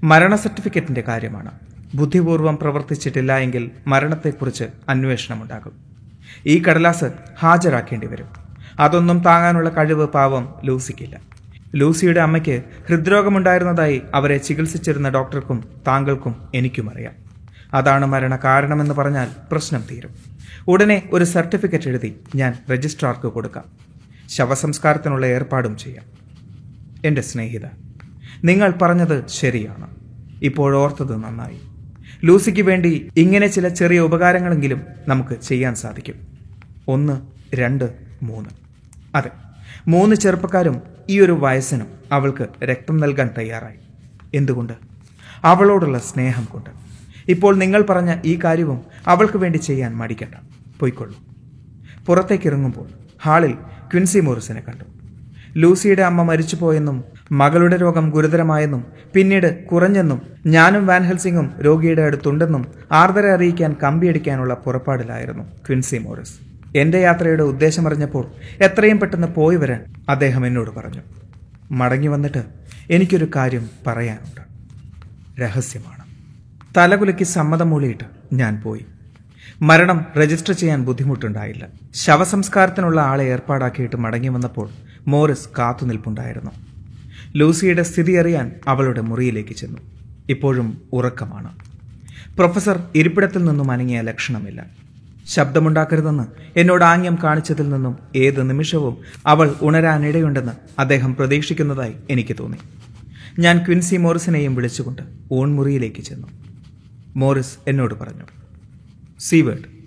മരണ 0.03 0.35
സർട്ടിഫിക്കറ്റിന്റെ 0.35 1.03
കാര്യമാണ്. 1.07 1.51
ബുദ്ധിപൂർവം 1.95 2.57
പ്രവർത്തിച്ചിട്ടില്ല 2.57 3.37
എങ്കിൽ 3.37 3.71
മരണത്തെക്കുറിച്ച് 3.87 4.63
അന്വേഷണമുണ്ടാകും. 4.89 5.71
ഈ 6.45 6.63
കടലാസ് 6.63 7.05
ഹാജരാക്കേണ്ടി 7.39 8.07
വരും. 8.07 8.46
അതൊന്നും 8.79 9.19
താങ്ങാനുള്ള 9.19 9.69
കഴിവ് 9.69 10.07
പാവം 10.07 10.53
ലൂസിക്കില്ല. 10.63 11.19
ലൂസിയുടെ 11.75 12.19
അമ്മയ്ക്ക് 12.19 12.63
ഹൃദ്രോഗമുണ്ടായിരുന്നതായി 12.89 14.01
അവരെ 14.13 14.37
ചികിത്സിച്ചിരുന്ന 14.37 15.09
ഡോക്ടർക്കും 15.09 15.63
താങ്കൾക്കും 15.87 16.35
എനിക്കും 16.55 16.89
അറിയാം 16.89 17.13
അതാണ് 17.73 18.05
മരണ 18.05 18.35
കാരണമെന്ന് 18.35 18.93
പറഞ്ഞാൽ 18.93 19.27
പ്രശ്നം 19.51 19.83
തീരും. 19.91 20.09
ഉടനെ 20.67 21.09
ഒരു 21.13 21.23
സർട്ടിഫിക്കറ്റ് 21.23 21.87
എഴുതി 21.87 22.15
ഞാൻ 22.35 22.53
രജിസ്ട്രാർക്ക് 22.71 23.27
കൊടുക്കാം. 23.27 23.63
ശവസംസ്കാരത്തിനുള്ള 24.29 25.25
ഏർപ്പാടും 25.25 25.77
ചെയ്യാം. 25.77 26.05
എന്റെ 27.05 27.21
സ്നേഹിത 27.21 27.65
നിങ്ങൾ 28.43 28.73
പറഞ്ഞത് 28.81 29.27
ശരിയാണ്. 29.27 29.95
ഇപ്പോഴോർത്തത് 30.41 31.23
നന്നായി. 31.23 31.59
ലൂസിക്ക് 32.25 32.61
വേണ്ടി 32.61 33.09
ഇങ്ങനെ 33.17 33.47
ചില 33.47 33.67
ചെറിയ 33.67 33.99
ഉപകാരങ്ങളെങ്കിലും 33.99 34.81
നമുക്ക് 35.07 35.41
ചെയ്യാൻ 35.41 35.75
സാധിക്കും. 35.75 36.15
ഒന്ന് 36.87 37.21
രണ്ട് 37.55 37.93
മൂന്ന്. 38.23 38.66
അതെ. 39.17 39.31
മൂന്ന് 39.87 40.15
ചെറുപ്പക്കാരും 40.15 40.81
ഈ 41.09 41.19
ഒരു 41.19 41.31
വയസ്സിനും 41.31 41.87
അവൾക്ക് 42.11 42.65
രക്തം 42.65 42.97
നൽകാൻ 42.97 43.29
തയ്യാറായി. 43.37 43.79
എന്തുകൊണ്ട്? 44.37 44.73
അവളോടുള്ള 45.43 45.99
സ്നേഹം 45.99 46.45
കൊണ്ട്. 46.45 46.69
ഇപ്പോൾ 47.31 47.55
നിങ്ങൾ 47.55 47.81
പറഞ്ഞ 47.81 48.17
ഈ 48.25 48.39
കാര്യവും 48.43 48.81
അവൾക്ക് 49.07 49.37
വേണ്ടി 49.37 49.57
ചെയ്യാൻ 49.57 49.97
മടിക്കണ്ട. 49.97 50.35
പോയിക്കൊള്ളൂ. 50.79 51.19
പുറത്തേക്കിറങ്ങുമ്പോൾ 52.05 52.87
ഹാളിൽ 53.23 53.51
ക്വിൻസി 53.91 54.19
മോറിസിനെ 54.19 54.61
കണ്ടു. 54.61 54.83
ലൂസിയുടെ 55.57 56.01
അമ്മ 56.01 56.23
മരിച്ചുപോയെന്നും 56.23 57.03
മകളുടെ 57.31 57.77
രോഗം 57.77 58.09
ഗുരുതരമായെന്നും 58.09 58.85
പിന്നീട് 59.13 59.65
കുറഞ്ഞെന്നും 59.65 60.21
ഞാനും 60.45 60.87
വാൻ 60.87 61.03
ഹെൽസിംഗും 61.03 61.51
രോഗിയുടെ 61.65 62.01
അടുത്തുണ്ടെന്നും 62.01 62.67
ആർദരെ 62.91 63.33
അറിയിക്കാൻ 63.33 63.75
കമ്പിയടിക്കാനുള്ള 63.83 64.53
പുറപ്പാടിലായിരുന്നു 64.53 65.43
ക്വിൻസി 65.43 65.97
മോറിസ്. 65.97 66.46
എന്റെ 66.75 66.97
യാത്രയുടെ 66.97 67.43
ഉദ്ദേശമറിഞ്ഞപ്പോൾ 67.43 68.27
എത്രയും 68.63 68.99
പെട്ടെന്ന് 68.99 69.27
പോയി 69.27 69.55
വരാൻ 69.55 69.85
അദ്ദേഹം 70.09 70.47
എന്നോട് 70.47 70.71
പറഞ്ഞു. 70.71 71.01
മടങ്ങി 71.71 72.07
വന്നിട്ട് 72.07 72.43
എനിക്കൊരു 72.91 73.27
കാര്യം 73.35 73.69
പറയാനുണ്ട്. 73.87 74.41
രഹസ്യമാണ്. 75.41 76.03
തലകുലയ്ക്ക് 76.77 77.23
സമ്മതം 77.23 77.69
മൂളിയിട്ട് 77.69 78.03
ഞാൻ 78.33 78.61
പോയി. 78.61 78.85
മരണം 79.61 80.05
രജിസ്റ്റർ 80.17 80.53
ചെയ്യാൻ 80.53 80.85
ബുദ്ധിമുട്ടുണ്ടായില്ല. 80.85 81.67
ശവസംസ്കാരത്തിനുള്ള 81.93 83.01
ആളെ 83.01 83.23
ഏർപ്പാടാക്കിയിട്ട് 83.23 83.95
മടങ്ങി 83.95 84.27
വന്നപ്പോൾ 84.27 84.69
മോറിസ് 85.07 85.49
കാത്തുനിൽപ്പുണ്ടായിരുന്നു 85.59 86.51
ലൂസിയുടെ 87.35 87.83
സ്ഥിതി 87.83 88.13
അറിയാൻ 88.13 88.51
അവളുടെ 88.67 89.01
മുറിയിലേക്ക് 89.01 89.53
ചെന്നു. 89.53 89.77
ഇപ്പോഴും 90.29 90.81
ഉറക്കമാണ്. 90.93 91.55
പ്രൊഫസർ 92.37 92.83
ഇരിപ്പിടത്തിൽ 92.95 93.45
നിന്നും 93.45 93.71
അനങ്ങിയ 93.71 94.01
ലക്ഷണമില്ല. 94.01 94.86
ശബ്ദമുണ്ടാക്കരുതെന്ന് 95.27 96.23
എന്നോട് 96.59 96.83
ആംഗ്യം 96.83 97.17
കാണിച്ചതിൽ 97.23 97.69
നിന്നും 97.69 97.97
ഏത് 98.15 98.49
നിമിഷവും 98.49 98.97
അവൾ 99.25 99.55
ഉണരാനിടയുണ്ടെന്ന് 99.61 100.51
അദ്ദേഹം 100.79 101.15
പ്രതീക്ഷിക്കുന്നതായി 101.15 101.93
എനിക്ക് 102.09 102.35
തോന്നി. 102.39 102.57
ഞാൻ 103.39 103.57
ക്വിൻസി 103.57 103.95
മോറിസിനെയും 103.95 104.55
വിളിച്ചുകൊണ്ട് 104.55 105.01
ഊൺമുറിയിലേക്ക് 105.31 106.01
ചെന്നു. 106.01 106.27
മോറിസ് 107.15 107.57
എന്നോട് 107.67 107.93
പറഞ്ഞു 107.93 108.23
സീവേർഡ് 109.19 109.77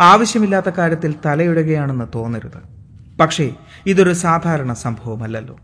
ആവശ്യമില്ലാത്ത 0.00 0.70
കാര്യത്തിൽ 0.70 1.14
തലയിടുകയാണെന്ന് 1.26 2.04
തോന്നരുത്. 2.14 2.78
പക്ഷേ 3.20 3.50
ഇതൊരു 3.86 4.12
സാധാരണ 4.12 4.72
സംഭവമല്ലല്ലോ. 4.72 5.60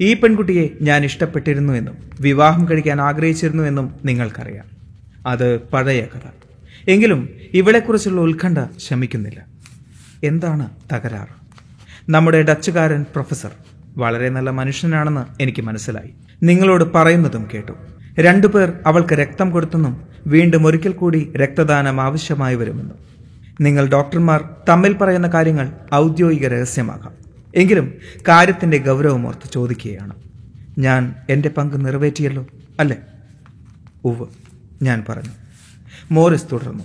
ഈ 0.00 0.14
പെൺകുട്ടിയെ 0.14 0.68
ഞാൻ 0.82 1.04
ഇഷ്ടപ്പെട്ടിരുന്നു 1.04 1.72
എന്നും 1.72 1.94
വിവാഹം 2.20 2.68
കഴിക്കാൻ 2.70 3.00
ആഗ്രഹിച്ചിരുന്നു 3.00 3.62
എന്നും 3.62 3.94
നിങ്ങൾക്കറിയാം. 4.04 4.64
അത് 5.26 5.60
പഴയ 5.60 6.00
കഥ. 6.00 6.45
എങ്കിലും 6.88 7.28
ഇവളെക്കുറിച്ചുള്ള 7.54 8.20
ഉത്കണ്ഠ 8.20 8.58
ശമിക്കുന്നില്ല. 8.78 9.46
എന്താണ് 10.24 10.70
തകരാറ്? 10.92 11.46
നമ്മുടെ 12.08 12.42
ഡച്ചുകാരൻ 12.42 13.02
പ്രൊഫസർ 13.02 13.50
വളരെ 13.96 14.28
നല്ല 14.28 14.50
മനുഷ്യനാണെന്ന് 14.50 15.42
എനിക്ക് 15.42 15.62
മനസ്സിലായി. 15.62 16.10
നിങ്ങളോട് 16.42 16.84
പറയുന്നതും 16.84 17.48
കേട്ടു. 17.54 17.72
രണ്ടുപേർ 18.18 18.72
അവൾക്ക് 18.86 19.12
രക്തം 19.12 19.50
കൊടുത്തെന്നും 19.50 20.02
വീണ്ടും 20.26 20.66
ഒരിക്കൽ 20.66 20.92
കൂടി 20.92 21.32
രക്തദാനം 21.36 22.00
ആവശ്യമായി 22.00 22.54
വരുമെന്നും. 22.54 22.98
നിങ്ങൾ 23.60 23.86
ഡോക്ടർമാർ 23.86 24.48
തമ്മിൽ 24.68 24.92
പറയുന്ന 24.92 25.28
കാര്യങ്ങൾ 25.28 25.72
ഔദ്യോഗിക 25.94 26.46
രഹസ്യമാകാം. 26.46 27.12
എങ്കിലും 27.54 27.94
കാര്യത്തിന്റെ 28.28 28.78
ഗൗരവമോർത്ത് 28.78 29.52
ചോദിക്കുകയാണ്. 29.52 30.14
ഞാൻ 30.78 31.14
എന്റെ 31.30 31.48
പങ്ക് 31.48 31.86
നിറവേറ്റിയല്ലോ? 31.86 32.46
അല്ലേ? 32.80 32.96
ഉവ് 34.04 34.26
ഞാൻ 34.82 35.04
പറഞ്ഞു. 35.08 35.45
മോറിസ് 36.10 36.44
തുടർന്നു. 36.52 36.84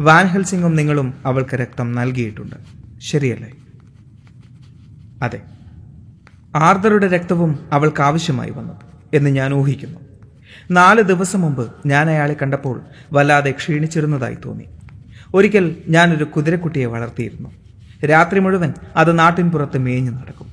വാൻ 0.00 0.26
ഹെൽസിംഗും 0.26 0.76
നിങ്ങളും 0.76 1.14
അവൾക്ക് 1.26 1.56
രക്തം 1.56 1.92
നൽകിയിട്ടുണ്ട്. 1.92 2.56
ശരിയല്ലേ? 3.00 3.50
അതെ. 5.22 5.40
ആർദറുടെ 6.54 7.06
രക്തവും 7.06 7.58
അവൾക്ക് 7.72 8.02
ആവശ്യമായി 8.02 8.50
വന്നു 8.50 8.72
എന്ന് 9.14 9.30
ഞാൻ 9.30 9.54
ഊഹിക്കുന്നു. 9.54 9.98
നാല് 10.70 11.02
ദിവസം 11.02 11.40
മുമ്പ് 11.40 11.72
ഞാൻ 11.86 12.10
അയാളെ 12.10 12.36
കണ്ടപ്പോൾ 12.42 12.80
വല്ലാതെ 13.12 13.50
ക്ഷീണിച്ചിരുന്നതായി 13.50 14.36
തോന്നി. 14.44 14.64
ഒരിക്കൽ 15.34 15.76
ഞാനൊരു 15.88 16.24
കുതിരക്കുട്ടിയെ 16.24 16.86
വളർത്തിയിരുന്നു. 16.86 17.48
രാത്രി 18.06 18.38
മുഴുവൻ 18.38 18.74
അത് 18.96 19.18
നാട്ടിൻപുറത്ത് 19.18 19.78
മേഞ്ഞു 19.78 20.10
നടക്കും. 20.10 20.46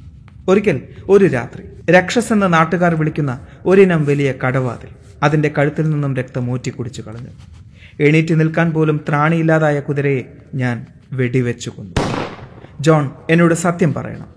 ഒരിക്കൽ 0.48 0.82
ഒരു 1.10 1.26
രാത്രി 1.26 1.92
രക്ഷസ് 1.92 2.34
എന്ന 2.34 2.48
നാട്ടുകാർ 2.48 2.96
വിളിക്കുന്ന 2.96 3.40
ഒരിനം 3.66 4.06
വലിയ 4.06 4.34
കടവാതിൽ 4.48 4.88
അതിന്റെ 5.24 5.52
കഴുത്തിൽ 5.58 5.90
നിന്നും 5.90 6.16
രക്തം 6.16 6.52
ഊറ്റിക്കുടിച്ചു 6.52 7.02
കളഞ്ഞു. 7.02 7.61
എണീറ്റ് 8.00 8.40
നിൽക്കാൻ 8.40 8.72
പോലും 8.72 9.02
ത്രാണിയില്ലാതായ 9.10 9.80
കുതിരയെ 9.80 10.22
ഞാൻ 10.54 10.86
വെടിവെച്ചു 11.14 11.70
കൊന്നു 11.70 11.94
ജോൺ 12.82 13.10
എന്നോട് 13.30 13.54
സത്യം 13.54 13.94
പറയണം. 13.94 14.28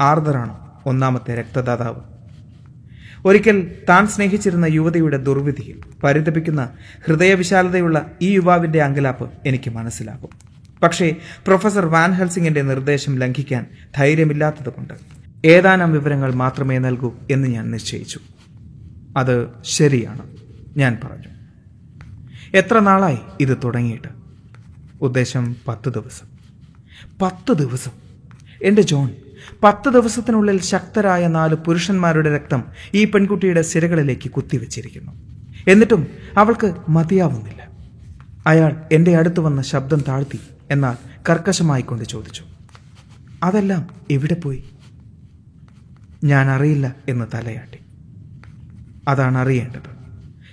ആർദറാണ് 0.00 0.56
ഒന്നാമത്തെ 0.86 1.34
രക്തദാതാവ്. 1.34 2.00
ഒരിക്കൽ 3.24 3.72
താൻ 3.88 4.06
സ്നേഹിച്ചിരുന്ന 4.06 4.64
യുവതിയുടെ 4.64 5.16
ദുർവിധിയിൽ 5.16 5.80
പരിതപിക്കുന്ന 6.04 6.70
ഹൃദയവിശാലതയുള്ള 7.06 8.06
ഈ 8.22 8.32
യുവാവിന്റെ 8.32 8.82
അങ്കലാപ്പ് 8.82 9.30
എനിക്ക് 9.46 9.70
മനസ്സിലാകും. 9.70 10.28
പക്ഷേ 10.82 11.16
പ്രൊഫസർ 11.46 11.86
വാൻ 11.86 12.12
ഹെൽസിംഗിന്റെ 12.12 12.62
നിർദ്ദേശം 12.62 13.18
ലംഘിക്കാൻ 13.18 13.66
ധൈര്യമില്ലാത്തതുകൊണ്ട് 13.96 14.94
ഏതാനും 15.44 15.92
വിവരങ്ങൾ 15.92 16.34
മാത്രമേ 16.34 16.78
നൽകൂ 16.78 17.14
എന്ന് 17.30 17.48
ഞാൻ 17.48 17.70
നിശ്ചയിച്ചു. 17.70 18.20
അത് 19.16 19.48
ശരിയാണ് 19.64 20.22
ഞാൻ 20.76 20.98
പറഞ്ഞു. 21.04 21.35
എത്ര 22.54 22.78
നാളായി 22.78 23.18
ഇത് 23.40 23.58
തുടങ്ങിയിട്ട്? 23.64 24.08
ഉദ്ദേശം 25.00 25.56
പത്ത് 25.68 25.88
ദിവസം. 25.88 26.26
പത്ത് 27.22 27.52
ദിവസം. 27.52 27.90
എന്റെ 28.62 28.82
ജോൺ 28.82 29.10
പത്ത് 29.62 29.88
ദിവസത്തിനുള്ളിൽ 29.88 30.60
ശക്തരായ 30.60 31.26
നാല് 31.26 31.54
പുരുഷന്മാരുടെ 31.54 32.34
രക്തം 32.34 32.64
ഈ 32.94 33.04
പെൺകുട്ടിയുടെ 33.04 33.62
സിരകളിലേക്ക് 33.62 34.30
കുത്തിവെച്ചിരിക്കുന്നു. 34.30 35.12
എന്നിട്ടും 35.68 36.06
അവൾക്ക് 36.38 36.74
മതിയാവുന്നില്ല. 36.88 37.68
അയാൾ 38.46 38.82
എന്റെ 38.92 39.16
അടുത്ത് 39.16 39.40
വന്ന 39.40 39.62
ശബ്ദം 39.62 40.04
താഴ്ത്തി 40.08 40.40
എന്നാൽ 40.70 40.96
കർക്കശമായിക്കൊണ്ട് 41.30 42.04
ചോദിച്ചു 42.04 42.44
അതെല്ലാം 43.42 43.86
എവിടെ 44.10 44.34
പോയി? 44.34 44.64
ഞാൻ 46.24 46.50
അറിയില്ല 46.50 46.96
എന്ന് 47.08 47.26
തലയാട്ടി. 47.34 47.78
അതാണ് 49.08 49.38
അറിയേണ്ടത്. 49.38 49.95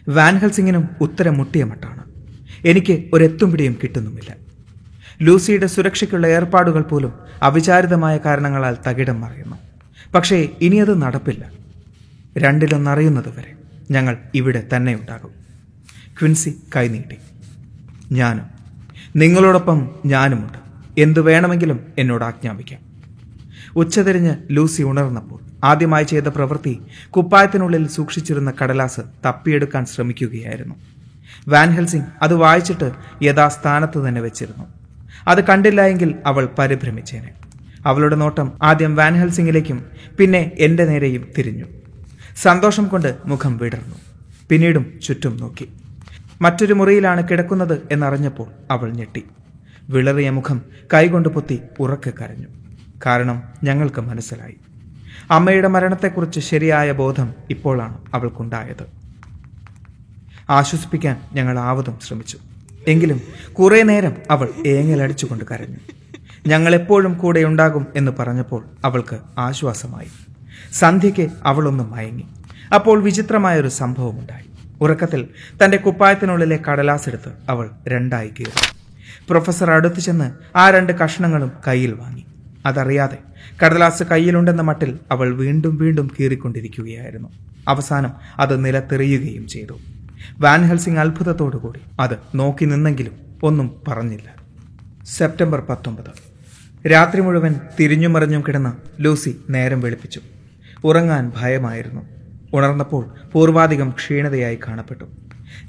വാൻ 0.09 0.37
ഹെൽസിങ്ങിനും 0.37 0.89
ഉത്തരം 1.01 1.37
മുട്ടിയ 1.37 1.63
മട്ടാണ്. 1.63 2.03
എനിക്ക് 2.65 3.09
ഒരെത്തും 3.13 3.51
പിടിയും 3.51 3.77
കിട്ടുന്നുമില്ല. 3.83 4.35
ലൂസിയുടെ 5.21 5.67
സുരക്ഷയ്ക്കുള്ള 5.67 6.27
ഏർപ്പാടുകൾ 6.27 6.81
പോലും 6.81 7.13
അവിചാരിതമായ 7.43 8.17
കാരണങ്ങളാൽ 8.17 8.77
തകിടം 8.87 9.21
മറിയുന്നു. 9.21 9.55
പക്ഷേ 10.15 10.49
ഇനി 10.61 10.75
അത് 10.75 11.01
നടപ്പില്ല. 11.01 11.51
രണ്ടിലൊന്നറിയുന്നത് 12.37 13.29
വരെ 13.29 13.53
ഞങ്ങൾ 13.91 14.17
ഇവിടെ 14.35 14.67
തന്നെ 14.75 14.95
ഉണ്ടാകും 14.95 15.31
ക്വിൻസി 16.19 16.57
കൈനീട്ടി 16.75 17.15
ഞാനും. 18.11 18.45
നിങ്ങളോടൊപ്പം 19.15 19.89
ഞാനുമുണ്ട്. 20.05 20.57
എന്തു 21.01 21.19
വേണമെങ്കിലും 21.19 21.79
എന്നോട് 21.97 22.23
ആജ്ഞാപിക്കാം. 22.23 22.79
ഉച്ചതിരിഞ്ഞ് 23.75 24.35
ലൂസി 24.51 24.83
ഉണർന്നപ്പോൾ 24.83 25.52
ആദ്യമായി 25.63 26.03
ചെയ്ത 26.03 26.23
പ്രവൃത്തി 26.23 26.81
കുപ്പായത്തിനുള്ളിൽ 27.09 27.87
സൂക്ഷിച്ചിരുന്ന 27.87 28.53
കടലാസ് 28.63 28.99
തപ്പിയെടുക്കാൻ 29.25 29.85
ശ്രമിക്കുകയായിരുന്നു. 29.85 30.75
വാൻ 31.47 31.69
ഹെൽസിംഗ് 31.69 32.05
അത് 32.21 32.33
വായിച്ചിട്ട് 32.33 32.91
യഥാസ്ഥാനത്ത് 33.23 34.07
തന്നെ 34.07 34.21
വെച്ചിരുന്നു. 34.21 34.65
അത് 35.27 35.43
കണ്ടില്ല 35.43 35.81
എങ്കിൽ 35.81 36.15
അവൾ 36.25 36.49
പരിഭ്രമിച്ചേനെ. 36.59 37.29
അവളുടെ 37.85 38.15
നോട്ടം 38.15 38.53
ആദ്യം 38.63 38.95
വാൻ 38.95 39.15
ഹെൽസിംഗിലേക്കും 39.15 39.85
പിന്നെ 40.19 40.51
എന്റെ 40.59 40.85
നേരെയും 40.85 41.27
തിരിഞ്ഞു. 41.37 41.65
സന്തോഷം 42.41 42.87
കൊണ്ട് 42.87 43.17
മുഖം 43.25 43.57
വിടർന്നു. 43.57 43.95
പിന്നീടും 44.49 44.99
ചുറ്റും 45.03 45.37
നോക്കി. 45.37 45.69
മറ്റൊരു 46.41 46.73
മുറിയിലാണ് 46.73 47.27
കിടക്കുന്നത് 47.27 47.87
എന്നറിഞ്ഞപ്പോൾ 47.91 48.47
അവൾ 48.71 48.91
ഞെട്ടി. 48.91 49.23
വിളറിയ 49.89 50.29
മുഖം 50.29 50.61
കൈകൊണ്ട് 50.93 51.29
പൊത്തി 51.29 51.59
ഉറക്കെ 51.79 52.13
കരഞ്ഞു. 52.21 52.47
കാരണം 53.05 53.43
ഞങ്ങൾക്ക് 53.63 54.01
മനസ്സിലായി. 54.01 54.55
അമ്മയുടെ 55.31 55.67
മരണത്തെക്കുറിച്ച് 55.67 56.39
ശരിയായ 56.39 56.91
ബോധം 56.91 57.33
ഇപ്പോഴാണ് 57.49 57.97
അവൾക്കുണ്ടായത്. 58.13 58.85
ആശ്വസിപ്പിക്കാൻ 60.49 61.21
ഞങ്ങൾ 61.33 61.59
ആവതും 61.59 61.99
ശ്രമിച്ചു. 61.99 62.37
എങ്കിലും 62.87 63.21
കുറേ 63.53 63.81
നേരം 63.81 64.15
അവൾ 64.31 64.49
ഏങ്ങലടിച്ചുകൊണ്ട് 64.67 65.45
കരഞ്ഞു. 65.51 65.77
ഞങ്ങൾ 66.47 66.75
എപ്പോഴും 66.75 67.17
കൂടെ 67.17 67.43
ഉണ്ടാകും 67.43 67.87
എന്ന് 67.95 68.11
പറഞ്ഞപ്പോൾ 68.11 68.65
അവൾക്ക് 68.85 69.19
ആശ്വാസമായി. 69.37 70.07
സന്ധ്യയ്ക്ക് 70.73 71.29
അവളൊന്ന് 71.45 71.83
മയങ്ങി. 71.83 72.25
അപ്പോൾ 72.75 73.03
വിചിത്രമായൊരു 73.03 73.67
സംഭവമുണ്ടായി. 73.67 74.45
ഉറക്കത്തിൽ 74.81 75.27
തന്റെ 75.65 75.77
കുപ്പായത്തിനുള്ളിലെ 75.77 76.59
കടലാസെടുത്ത് 76.71 77.31
അവൾ 77.49 77.69
രണ്ടായി 77.87 78.33
കീറി. 78.39 78.51
പ്രൊഫസർ 79.29 79.71
അടുത്തു 79.71 79.99
ചെന്ന് 79.99 80.57
ആ 80.57 80.69
രണ്ട് 80.69 80.93
കഷ്ണങ്ങളും 80.93 81.51
കയ്യിൽ 81.67 81.93
വാങ്ങി. 81.93 82.25
അതറിയാതെ 82.65 83.17
കടലാസ് 83.65 84.03
കയ്യിലുണ്ടെന്ന 84.03 84.61
മട്ടിൽ 84.61 84.99
അവൾ 85.11 85.33
വീണ്ടും 85.35 85.77
വീണ്ടും 85.77 86.11
കീറിക്കൊണ്ടിരിക്കുകയായിരുന്നു. 86.19 87.29
അവസാനം 87.67 88.11
അത് 88.39 88.65
നിലത്തെറിയുകയും 88.65 89.47
ചെയ്തു. 89.47 89.79
വാൻ 90.39 90.63
ഹെൽസിംഗ് 90.63 90.99
അത്ഭുതത്തോടുകൂടി 90.99 91.79
അത് 91.99 92.17
നോക്കി 92.35 92.65
നിന്നെങ്കിലും 92.65 93.11
ഒന്നും 93.43 93.81
പറഞ്ഞില്ല. 93.87 94.35
സെപ്റ്റംബർ 95.05 95.59
പത്തൊമ്പത്. 95.59 96.33
രാത്രി 96.87 97.21
മുഴുവൻ 97.21 97.55
തിരിഞ്ഞു 97.79 98.07
മറിഞ്ഞും 98.07 98.43
കിടന്ന 98.47 98.77
ലൂസി 98.99 99.37
നേരം 99.49 99.81
വെളുപ്പിച്ചു. 99.81 100.21
ഉറങ്ങാൻ 100.83 101.31
ഭയമായിരുന്നു. 101.37 102.01
ഉണർന്നപ്പോൾ 102.53 103.05
പൂർവാധികം 103.31 103.89
ക്ഷീണതയായി 103.89 104.59
കാണപ്പെട്ടു. 104.67 105.03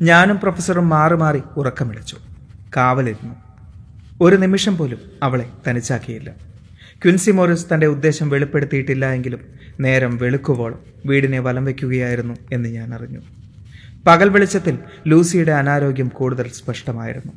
ഞാനും 0.02 0.40
പ്രൊഫസറും 0.40 0.88
മാറി 0.88 1.14
മാറി 1.14 1.42
ഉറക്കമിളച്ചു. 1.56 2.16
കാവലിരുന്നു. 2.76 3.34
ഒരു 4.20 4.36
നിമിഷം 4.36 4.76
പോലും 4.76 4.98
അവളെ 5.22 5.48
തനിച്ചാക്കിയില്ല. 5.68 6.53
ക്വിൻസി 7.04 7.30
മോറിസ് 7.30 7.66
തന്റെ 7.74 7.86
ഉദ്ദേശം 7.86 8.28
വെളിപ്പെടുത്തിയിട്ടില്ല 8.28 9.12
എങ്കിലും 9.12 9.40
നേരം 9.80 10.16
വെളുക്കുവോളം 10.16 10.78
വീടിനെ 11.06 11.38
വലം 11.38 11.64
വയ്ക്കുകയായിരുന്നു 11.64 12.34
എന്ന് 12.52 12.68
ഞാൻ 12.68 12.94
അറിഞ്ഞു. 12.94 13.18
പകൽ 14.06 14.28
വെളിച്ചത്തിൽ 14.28 14.78
ലൂസിയുടെ 15.06 15.52
അനാരോഗ്യം 15.52 16.08
കൂടുതൽ 16.08 16.48
സ്പഷ്ടമായിരുന്നു. 16.48 17.32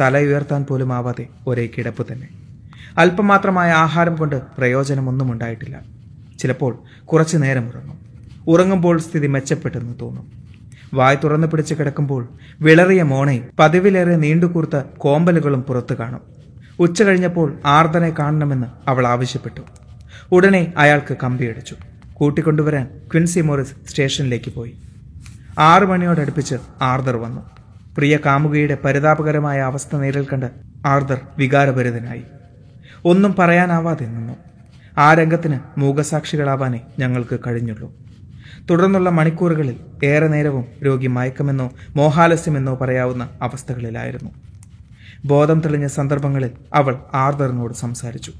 തല 0.00 0.18
ഉയർത്താൻ 0.18 0.64
പോലും 0.64 0.92
ആവാതെ 0.92 1.26
ഒരേ 1.46 1.68
കിടപ്പ് 1.78 2.12
തന്നെ. 2.12 2.28
അല്പമാത്രമായ 2.98 3.70
ആഹാരം 3.70 4.16
കൊണ്ട് 4.16 4.42
പ്രയോജനമൊന്നും 4.58 5.32
ഉണ്ടായിട്ടില്ല. 5.32 5.80
ചിലപ്പോൾ 6.38 6.78
കുറച്ചു 7.04 7.36
നേരം 7.36 7.68
ഉറങ്ങും. 7.68 7.98
ഉറങ്ങുമ്പോൾ 8.46 8.98
സ്ഥിതി 8.98 9.26
മെച്ചപ്പെട്ടെന്ന് 9.26 9.94
തോന്നും. 10.00 10.32
വായ് 10.94 11.16
തുറന്നു 11.24 11.46
പിടിച്ച് 11.46 11.74
കിടക്കുമ്പോൾ 11.74 12.28
വിളറിയ 12.60 13.02
മോണയും 13.02 13.44
പതിവിലേറെ 13.58 14.16
നീണ്ടുകൂർത്ത 14.16 14.82
കോമ്പലുകളും 14.98 15.62
പുറത്തു 15.62 15.94
കാണും. 15.94 16.39
ഉച്ച 16.80 17.02
കഴിഞ്ഞപ്പോൾ 17.02 17.60
ആർദനെ 17.66 18.14
കാണണമെന്ന് 18.18 18.66
അവൾ 18.88 19.06
ആവശ്യപ്പെട്ടു. 19.06 19.60
ഉടനെ 20.32 20.72
അയാൾക്ക് 20.76 21.16
കമ്പിയടിച്ചു 21.24 21.76
കൂട്ടിക്കൊണ്ടുവരാൻ 22.12 22.86
ക്വിൻസി 23.12 23.40
മോറിസ് 23.40 23.74
സ്റ്റേഷനിലേക്ക് 23.88 24.50
പോയി. 24.50 24.76
ആറു 25.58 25.86
മണിയോടടുപ്പിച്ച് 25.86 26.56
ആർദർ 26.82 27.16
വന്നു. 27.16 27.50
പ്രിയ 27.96 28.18
കാമുകിയുടെ 28.26 28.78
പരിതാപകരമായ 28.84 29.60
അവസ്ഥ 29.60 29.96
നേരിൽ 29.96 30.26
കണ്ട് 30.32 30.50
ആർദർ 30.86 31.20
വികാരഭരിതനായി. 31.38 32.22
ഒന്നും 33.04 33.34
പറയാനാവാതെ 33.38 34.06
നിന്നു. 34.06 34.32
ആ 34.98 35.14
രംഗത്തിന് 35.14 35.80
മൂകസാക്ഷികളാവാനേ 35.80 36.80
ഞങ്ങൾക്ക് 36.98 37.38
കഴിഞ്ഞുള്ളൂ. 37.46 37.92
തുടർന്നുള്ള 38.70 39.10
മണിക്കൂറുകളിൽ 39.10 39.76
ഏറെ 40.04 40.28
നേരവും 40.28 40.64
രോഗി 40.86 41.06
മയക്കമെന്നോ 41.06 41.70
മോഹാലസ്യമെന്നോ 41.96 42.74
പറയാവുന്ന 42.74 43.28
അവസ്ഥകളിലായിരുന്നു. 43.42 44.30
ബോധം 45.24 45.60
തെളിഞ്ഞ 45.60 45.86
സന്ദർഭങ്ങളിൽ 45.86 46.50
അവൾ 46.74 46.98
ആർദറിനോട് 47.14 47.74
സംസാരിച്ചു. 47.74 48.32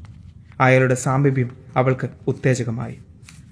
അയാളുടെ 0.60 0.94
സാമീപ്യം 0.94 1.50
അവൾക്ക് 1.76 2.08
ഉത്തേജകമായി. 2.26 2.98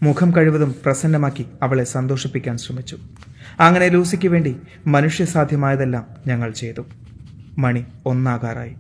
മുഖം 0.02 0.36
കഴിവതും 0.36 0.74
പ്രസന്നമാക്കി 0.84 1.46
അവളെ 1.62 1.84
സന്തോഷിപ്പിക്കാൻ 1.84 2.58
ശ്രമിച്ചു. 2.58 2.98
അങ്ങനെ 3.60 3.88
ലൂസിക്ക് 3.88 4.28
വേണ്ടി 4.28 4.56
മനുഷ്യസാധ്യമായതെല്ലാം 4.86 6.06
ഞങ്ങൾ 6.26 6.50
ചെയ്തു. 6.50 6.82
മണി 7.58 7.84
ഒന്നാകാറായി. 8.06 8.74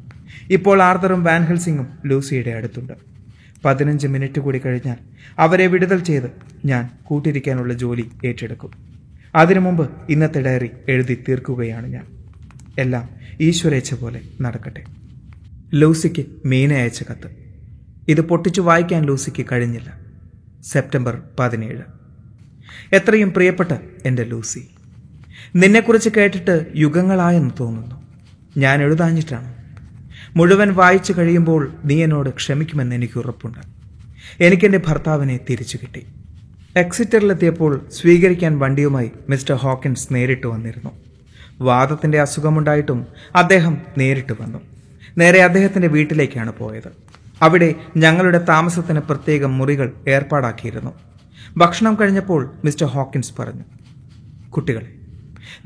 ഇപ്പോൾ 0.50 0.82
ആർദറും 0.82 1.24
വാൻ 1.24 1.44
ഹെൽസിംഗും 1.44 1.86
ലൂസിയുടെ 2.06 2.50
അടുത്തുണ്ട്. 2.50 2.92
പതിനഞ്ച് 3.64 4.06
മിനിറ്റ് 4.06 4.40
കൂടി 4.40 4.58
കഴിഞ്ഞാൽ 4.58 4.96
അവരെ 5.38 5.66
വിടുതൽ 5.66 5.98
ചെയ്ത് 5.98 6.32
ഞാൻ 6.64 6.90
കൂട്ടിരിക്കാനുള്ള 7.04 7.74
ജോലി 7.74 8.10
ഏറ്റെടുക്കും. 8.24 8.70
അതിനു 9.34 9.60
മുമ്പ് 9.60 9.90
ഇന്നത്തെ 10.08 10.40
ഡയറി 10.40 10.70
എഴുതി 10.88 11.24
തീർക്കുകയാണ് 11.28 11.86
ഞാൻ. 11.86 12.04
എല്ലാം 12.78 13.17
ഈശ്വരേച്ഛ 13.40 13.94
പോലെ 13.94 14.20
നടക്കട്ടെ. 14.40 14.84
ലൂസിക്ക് 15.74 16.26
മീന 16.44 16.72
അയച്ച 16.72 17.02
കത്ത്. 17.10 17.28
ഇത് 18.08 18.20
പൊട്ടിച്ചു 18.20 18.60
വായിക്കാൻ 18.60 19.04
ലൂസിക്ക് 19.04 19.46
കഴിഞ്ഞില്ല. 19.52 20.00
സെപ്റ്റംബർ 20.62 21.22
പതിനേഴ്. 21.38 21.82
എത്രയും 22.92 23.32
പ്രിയപ്പെട്ട 23.32 23.72
എന്റെ 24.06 24.24
ലൂസി 24.24 24.68
നിന്നെക്കുറിച്ച് 25.56 26.10
കേട്ടിട്ട് 26.16 26.66
യുഗങ്ങളായെന്ന് 26.76 27.50
തോന്നുന്നു. 27.60 28.02
ഞാൻ 28.56 28.82
എഴുതാഞ്ഞിട്ടാണ്. 28.82 29.56
മുഴുവൻ 30.36 30.74
വായിച്ചു 30.74 31.12
കഴിയുമ്പോൾ 31.12 31.72
നീ 31.84 32.04
എന്നോട് 32.04 32.30
ക്ഷമിക്കുമെന്ന് 32.30 32.96
എനിക്ക് 32.96 33.18
ഉറപ്പുണ്ട്. 33.18 33.58
എനിക്കെന്റെ 34.40 34.80
ഭർത്താവിനെ 34.86 35.40
തിരിച്ചു 35.50 35.78
കിട്ടി. 35.82 36.06
എക്സിറ്ററിലെത്തിയപ്പോൾ 36.76 37.86
സ്വീകരിക്കാൻ 37.92 38.58
വണ്ടിയുമായി 38.58 39.10
മിസ്റ്റർ 39.28 39.54
ഹോക്കിൻസ് 39.54 40.08
നേരിട്ട് 40.12 40.46
വന്നിരുന്നു. 40.46 41.07
വാദത്തിന്റെ 41.60 42.20
അസുഖമുണ്ടായിട്ടും 42.20 43.06
അദ്ദേഹം 43.36 43.78
നേരിട്ട് 43.98 44.32
വന്നു. 44.42 44.58
നേരെ 45.18 45.42
അദ്ദേഹത്തിന്റെ 45.42 45.88
വീട്ടിലേക്കാണ് 45.88 46.52
പോയത്. 46.58 46.90
അവിടെ 47.42 47.74
ഞങ്ങളുടെ 47.96 48.38
താമസത്തിന് 48.38 49.00
പ്രത്യേകം 49.00 49.58
മുറികൾ 49.58 49.92
ഏർപ്പാടാക്കിയിരുന്നു. 50.08 50.94
ഭക്ഷണം 51.56 51.96
കഴിഞ്ഞപ്പോൾ 52.00 52.54
മിസ്റ്റർ 52.64 52.86
ഹോക്കിൻസ് 52.86 53.32
പറഞ്ഞു 53.38 53.62
കുട്ടികളെ 54.50 54.90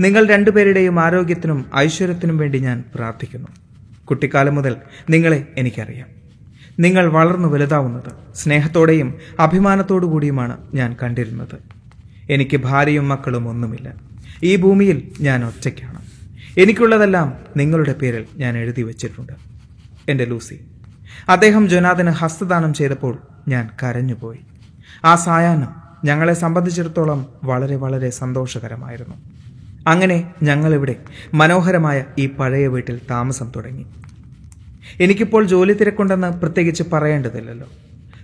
നിങ്ങൾ 0.01 0.27
രണ്ടുപേരുടെയും 0.27 1.01
ആരോഗ്യത്തിനും 1.01 1.67
ഐശ്വര്യത്തിനും 1.77 2.37
വേണ്ടി 2.39 2.59
ഞാൻ 2.59 2.85
പ്രാർത്ഥിക്കുന്നു. 2.95 3.49
കുട്ടിക്കാലം 4.05 4.55
മുതൽ 4.55 4.77
നിങ്ങളെ 5.11 5.49
എനിക്കറിയാം. 5.59 6.07
നിങ്ങൾ 6.81 7.07
വളർന്നു 7.07 7.49
വലുതാവുന്നത് 7.49 8.35
സ്നേഹത്തോടെയും 8.35 9.15
അഭിമാനത്തോടു 9.41 10.07
കൂടിയുമാണ് 10.07 10.57
ഞാൻ 10.75 10.97
കണ്ടിരുന്നത്. 11.03 11.57
എനിക്ക് 12.31 12.57
ഭാര്യയും 12.57 13.09
മക്കളും 13.09 13.49
ഒന്നുമില്ല. 13.49 14.12
ഈ 14.43 14.57
ഭൂമിയിൽ 14.57 15.11
ഞാൻ 15.21 15.45
ഒറ്റയ്ക്കാണ്. 15.45 16.03
എനിക്കുള്ളതെല്ലാം 16.61 17.35
നിങ്ങളുടെ 17.57 17.93
പേരിൽ 17.93 18.25
ഞാൻ 18.37 18.59
എഴുതി 18.59 18.83
വച്ചിട്ടുണ്ട്. 18.83 19.33
എന്റെ 20.09 20.25
ലൂസി 20.25 20.61
അദ്ദേഹം 21.29 21.69
ജൊനാഥന് 21.69 22.11
ഹസ്തദാനം 22.11 22.75
ചെയ്തപ്പോൾ 22.75 23.19
ഞാൻ 23.49 23.71
കരഞ്ഞുപോയി. 23.83 24.39
ആ 25.05 25.15
സായാഹ്നം 25.15 25.69
ഞങ്ങളെ 26.05 26.35
സംബന്ധിച്ചിടത്തോളം 26.35 27.27
വളരെ 27.45 27.77
വളരെ 27.77 28.11
സന്തോഷകരമായിരുന്നു. 28.11 29.15
അങ്ങനെ 29.87 30.35
ഞങ്ങളിവിടെ 30.43 30.97
മനോഹരമായ 31.35 32.05
ഈ 32.19 32.27
പഴയ 32.27 32.67
വീട്ടിൽ 32.67 33.01
താമസം 33.11 33.53
തുടങ്ങി. 33.57 33.87
എനിക്കിപ്പോൾ 35.01 35.45
ജോലി 35.45 35.73
തിരക്കുണ്ടെന്ന് 35.73 36.41
പ്രത്യേകിച്ച് 36.41 36.83
പറയേണ്ടതില്ലല്ലോ. 36.93 37.69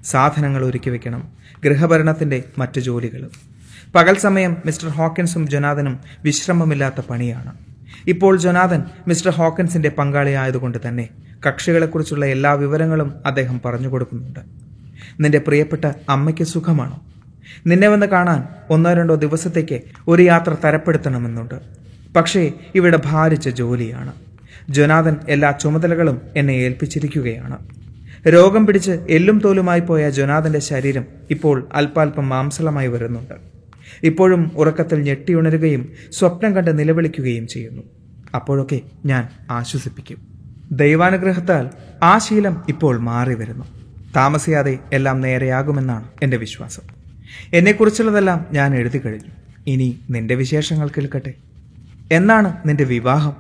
സാധനങ്ങൾ 0.04 0.64
ഒരുക്കി 0.64 0.90
വെക്കണം 0.90 1.28
ഗൃഹഭരണത്തിന്റെ 1.64 2.44
മറ്റു 2.59 2.81
ജോലികളും. 2.81 3.47
പകൽ 3.94 4.16
സമയം 4.16 4.57
മിസ്റ്റർ 4.66 4.88
ഹോക്കിൻസും 4.88 5.48
ജൊനാഥനും 5.48 5.98
വിശ്രമമില്ലാത്ത 6.24 7.01
പണിയാണ്. 7.11 7.53
ഇപ്പോൾ 8.07 8.37
ജൊനാഥൻ 8.37 8.83
മിസ്റ്റർ 9.09 9.31
ഹോക്കിൻസിന്റെ 9.31 9.88
പങ്കാളിയായതുകൊണ്ട് 9.88 10.79
തന്നെ 10.88 11.09
കക്ഷികളെക്കുറിച്ചുള്ള 11.48 12.27
എല്ലാ 12.27 12.53
വിവരങ്ങളും 12.53 13.14
അദ്ദേഹം 13.27 13.61
പറഞ്ഞു 13.64 13.88
കൊടുക്കുന്നുണ്ട്. 13.88 14.40
നിന്റെ 15.20 15.38
പ്രിയപ്പെട്ട 15.38 15.92
അമ്മയ്ക്ക് 16.09 16.42
സുഖമാണോ? 16.42 17.03
നിന്നെ 17.66 17.88
വന്ന് 17.88 18.07
കാണാൻ 18.07 18.44
ഒന്നോ 18.70 18.92
രണ്ടോ 18.92 19.14
ദിവസത്തേക്ക് 19.14 19.81
ഒരു 20.09 20.22
യാത്ര 20.22 20.57
തരപ്പെടുത്തണമെന്നുണ്ട്. 20.64 21.55
പക്ഷേ 22.16 22.53
ഇവിടെ 22.74 22.98
ഭാരിച്ച 23.05 23.48
ജോലിയാണ്. 23.48 24.12
ജൊനാഥൻ 24.70 25.16
എല്ലാ 25.29 25.51
ചുമതലകളും 25.51 26.20
എന്നെ 26.37 26.53
ഏൽപ്പിച്ചിരിക്കുകയാണ്. 26.53 27.59
രോഗം 28.29 28.66
പിടിച്ച് 28.66 28.90
എല്ലും 28.90 29.40
തോലുമായി 29.44 29.81
പോയ 29.81 30.11
ജൊനാഥന്റെ 30.11 30.59
ശരീരം 30.59 31.05
ഇപ്പോൾ 31.31 31.68
അല്പാൽപ്പം 31.72 32.29
മാംസളമായി 32.29 32.87
വരുന്നുണ്ട്. 32.87 33.47
ഇപ്പോഴും 34.03 34.51
ഉറക്കത്തിൽ 34.55 35.03
ഞെട്ടിയുണരുകയും 35.03 35.92
സ്വപ്നം 36.11 36.57
കണ്ട് 36.57 36.79
നിലവിളിക്കുകയും 36.79 37.46
ചെയ്യുന്നു. 37.46 37.83
അപ്പോഴൊക്കെ 38.35 38.81
ഞാൻ 39.07 39.29
ആശ്വസിപ്പിക്കും. 39.51 40.18
ദൈവാനുഗ്രഹത്താൽ 40.72 41.70
ആ 42.03 42.18
ശീലം 42.18 42.62
ഇപ്പോൾ 42.68 42.98
മാറി 42.98 43.35
വരുന്നു. 43.35 43.64
താമസിയാതെ 44.16 44.79
എല്ലാം 44.92 45.20
നേരെയാകുമെന്നാണ് 45.20 46.09
എന്റെ 46.22 46.37
വിശ്വാസം. 46.37 46.83
എന്നെക്കുറിച്ചുള്ളതെല്ലാം 47.53 48.46
ഞാൻ 48.53 48.74
എഴുതി 48.74 48.98
കഴിഞ്ഞു. 48.98 49.31
ഇനി 49.66 49.98
നിന്റെ 50.11 50.35
വിശേഷങ്ങൾ 50.35 50.88
കേൾക്കട്ടെ. 50.88 51.35
എന്നാണ് 52.12 52.57
നിന്റെ 52.66 52.85
വിവാഹം? 52.85 53.33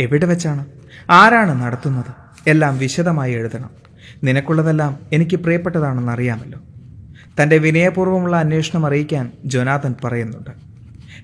എവിടെ 0.00 0.26
വെച്ചാണ്? 0.26 0.66
ആരാണ് 1.10 1.62
നടത്തുന്നത്? 1.62 2.14
എല്ലാം 2.46 2.78
വിശദമായി 2.78 3.32
എഴുതണം. 3.32 3.70
നിനക്കുള്ളതെല്ലാം 4.24 4.98
എനിക്ക് 5.12 5.36
പ്രിയപ്പെട്ടതാണെന്ന് 5.36 6.12
അറിയാമല്ലോ. 6.12 6.60
തന്റെ 7.42 7.58
വിനയപൂർവമുള്ള 7.58 8.36
അന്വേഷണം 8.36 8.86
അറിയിക്കാൻ 8.86 9.32
ജൊനാഥൻ 9.44 9.94
പറയുന്നുണ്ട്. 10.04 10.50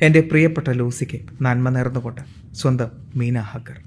എന്റെ 0.02 0.20
പ്രിയപ്പെട്ട 0.20 0.70
ലൂസിക്ക് 0.70 1.18
നന്മ 1.42 1.68
നേർന്നുകൊണ്ട് 1.68 2.20
സ്വന്തം 2.55 2.90
Mina 3.16 3.38
Harker. 3.40 3.79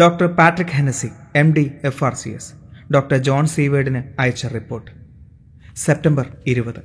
Doctor 0.00 0.26
Patrick 0.26 0.74
Hennessey 0.74 1.08
M 1.36 1.52
D 1.52 1.70
F 1.84 2.04
R 2.04 2.14
C 2.14 2.28
S. 2.28 2.52
Doctor 2.92 3.16
John 3.16 3.46
സീവേഡിന് 3.46 4.02
അയച്ച 4.20 4.46
റിപ്പോർട്ട്. 4.46 4.90
സെപ്റ്റംബർ 5.76 6.26
ഇരുപത്. 6.46 6.80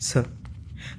സർ 0.00 0.24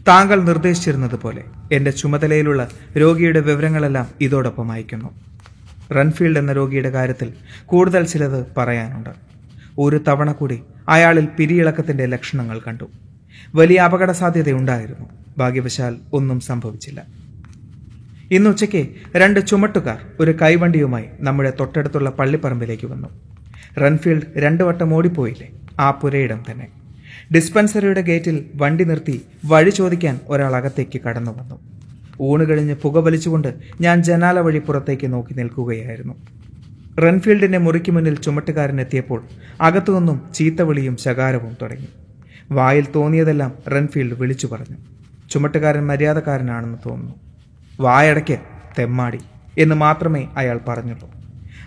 താങ്കൾ 0.08 0.44
നിർദ്ദേശിച്ചിരുന്നത് 0.44 1.16
പോലെ 1.16 1.44
എന്റെ 1.72 1.92
ചുമതലയിലുള്ള 1.92 2.70
രോഗിയുടെ 2.98 3.40
വിവരങ്ങളെല്ലാം 3.40 4.08
ഇതോടൊപ്പം 4.22 4.72
അയക്കുന്നു 4.72 5.10
റൺഫീൽഡ് 5.96 6.40
എന്ന 6.40 6.54
രോഗിയുടെ 6.54 6.90
കാര്യത്തിൽ 6.90 7.34
കൂടുതൽ 7.66 8.06
ചിലത് 8.06 8.46
പറയാനുണ്ട്. 8.58 9.10
ഒരു 9.78 10.04
തവണ 10.08 10.32
കൂടി 10.32 10.62
അയാളിൽ 10.90 11.28
പിരിയിളക്കത്തിന്റെ 11.38 12.06
ലക്ഷണങ്ങൾ 12.06 12.62
കണ്ടു. 12.68 12.90
വലിയ 13.56 13.80
അപകട 13.80 14.12
സാധ്യതയുണ്ടായിരുന്നു 14.12 15.10
ഭാഗ്യവശാൽ 15.38 15.98
ഒന്നും 16.14 16.40
സംഭവിച്ചില്ല. 16.40 17.04
ഇന്ന് 18.32 18.50
ഉച്ചയ്ക്ക് 18.50 18.88
രണ്ട് 19.16 19.48
ചുമട്ടുകാർ 19.48 19.98
ഒരു 20.20 20.38
കൈവണ്ടിയുമായി 20.42 21.06
നമ്മുടെ 21.20 21.54
തൊട്ടടുത്തുള്ള 21.60 22.10
പള്ളിപ്പറമ്പിലേക്ക് 22.10 22.88
വന്നു. 22.88 23.08
റൺഫീൽഡ് 23.82 24.24
രണ്ടു 24.38 24.64
വട്ടം 24.64 24.94
ഓടിപ്പോയില്ലേ? 24.94 25.50
ആ 25.80 25.92
പുരയിടം 25.92 26.44
തന്നെ. 26.52 26.68
ഡിസ്പെൻസറിയുടെ 27.36 28.02
ഗേറ്റിൽ 28.02 28.46
വണ്ടി 28.56 28.84
നിർത്തി 28.84 29.22
വഴി 29.46 29.70
ചോദിക്കാൻ 29.70 30.20
ഒരാൾ 30.28 30.56
അകത്തേക്ക് 30.56 31.02
കടന്നു 31.02 31.32
വന്നു. 31.32 31.60
ഊണ് 32.22 32.50
കഴിഞ്ഞ് 32.50 32.76
പുക 32.76 32.98
വലിച്ചുകൊണ്ട് 32.98 33.54
ഞാൻ 33.82 34.04
ജനാല 34.04 34.40
വഴി 34.40 34.60
പുറത്തേക്ക് 34.60 35.14
നോക്കി 35.14 35.34
നിൽക്കുകയായിരുന്നു. 35.34 36.14
റൺഫീൽഡിന്റെ 37.00 37.58
മുറിക്ക് 37.58 37.92
മുന്നിൽ 37.92 38.16
ചുമട്ടുകാരനെത്തിയപ്പോൾ 38.16 39.24
അകത്തുനിന്നും 39.62 40.22
ചീത്തവിളിയും 40.34 40.98
ശകാരവും 40.98 41.58
തുടങ്ങി. 41.62 41.88
വായിൽ 42.52 42.88
തോന്നിയതെല്ലാം 42.96 43.54
റൺഫീൽഡ് 43.72 44.20
വിളിച്ചു 44.20 44.48
പറഞ്ഞു. 44.48 44.78
ചുമട്ടുകാരൻ 45.30 45.88
മര്യാദക്കാരനാണെന്ന് 45.88 46.78
തോന്നുന്നു. 46.86 47.16
വായടയ്ക്ക് 47.80 48.38
തെമ്മാടി 48.80 49.20
എന്ന് 49.58 49.76
മാത്രമേ 49.76 50.28
അയാൾ 50.38 50.60
പറഞ്ഞുള്ളൂ. 50.68 51.12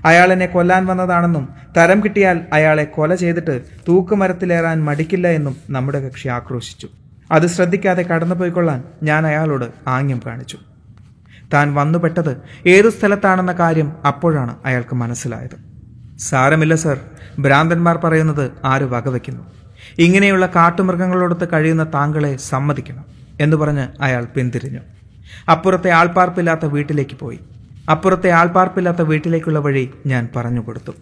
അയാൾ 0.05 0.33
എന്നെ 0.33 0.47
കൊല്ലാൻ 0.47 0.87
വന്നതാണെന്നും 0.87 1.49
തരം 1.77 2.01
കിട്ടിയാൽ 2.05 2.41
അയാളെ 2.53 2.85
കൊല 2.85 3.15
ചെയ്തിട്ട് 3.15 3.63
തൂക്കുമരത്തിലേറാൻ 3.89 4.85
മടിക്കില്ല 4.85 5.29
എന്നും 5.29 5.57
നമ്മുടെ 5.71 6.09
കക്ഷി 6.09 6.29
ആക്രോശിച്ചു. 6.29 6.89
അത് 7.31 7.47
ശ്രദ്ധിക്കാതെ 7.47 8.03
കടന്നുപോയിക്കൊള്ളാൻ 8.03 8.83
ഞാൻ 9.03 9.27
അയാളോട് 9.27 9.89
ആംഗ്യം 9.89 10.21
കാണിച്ചു. 10.27 10.59
താൻ 11.53 11.75
വന്നുപെട്ടത് 11.75 12.37
ഏതു 12.67 12.89
സ്ഥലത്താണെന്ന 12.89 13.53
കാര്യം 13.53 13.93
അപ്പോഴാണ് 14.07 14.57
അയാൾക്ക് 14.65 14.95
മനസ്സിലായത്. 14.95 15.57
സാരമില്ല 16.19 16.75
സർ. 16.75 17.01
ഭ്രാന്തന്മാർ 17.39 17.97
പറയുന്നത് 17.97 18.51
ആര് 18.65 18.83
വകവയ്ക്കുന്നു 18.83 19.43
ഇങ്ങനെയുള്ള 19.99 20.47
കാട്ടുമൃഗങ്ങളോടൊത്ത് 20.47 21.49
കഴിയുന്ന 21.53 21.85
താങ്കളെ 21.95 22.37
സമ്മതിക്കണം 22.37 23.05
എന്ന് 23.41 23.57
പറഞ്ഞ് 23.57 23.89
അയാൾ 24.01 24.25
പിന്തിരിഞ്ഞു. 24.25 24.81
അപ്പുറത്തെ 25.51 25.91
ആൾപ്പാർപ്പില്ലാത്ത 25.91 26.65
വീട്ടിലേക്ക് 26.65 27.17
പോയി. 27.17 27.41
അപ്പുറത്തെ 27.91 28.31
ആൾപ്പാർപ്പില്ലാത്ത 28.31 29.03
വീട്ടിലേക്കുള്ള 29.03 29.59
വഴി 29.59 29.91
ഞാൻ 30.07 30.29
പറഞ്ഞു 30.37 30.61
കൊടുത്തു. 30.61 30.93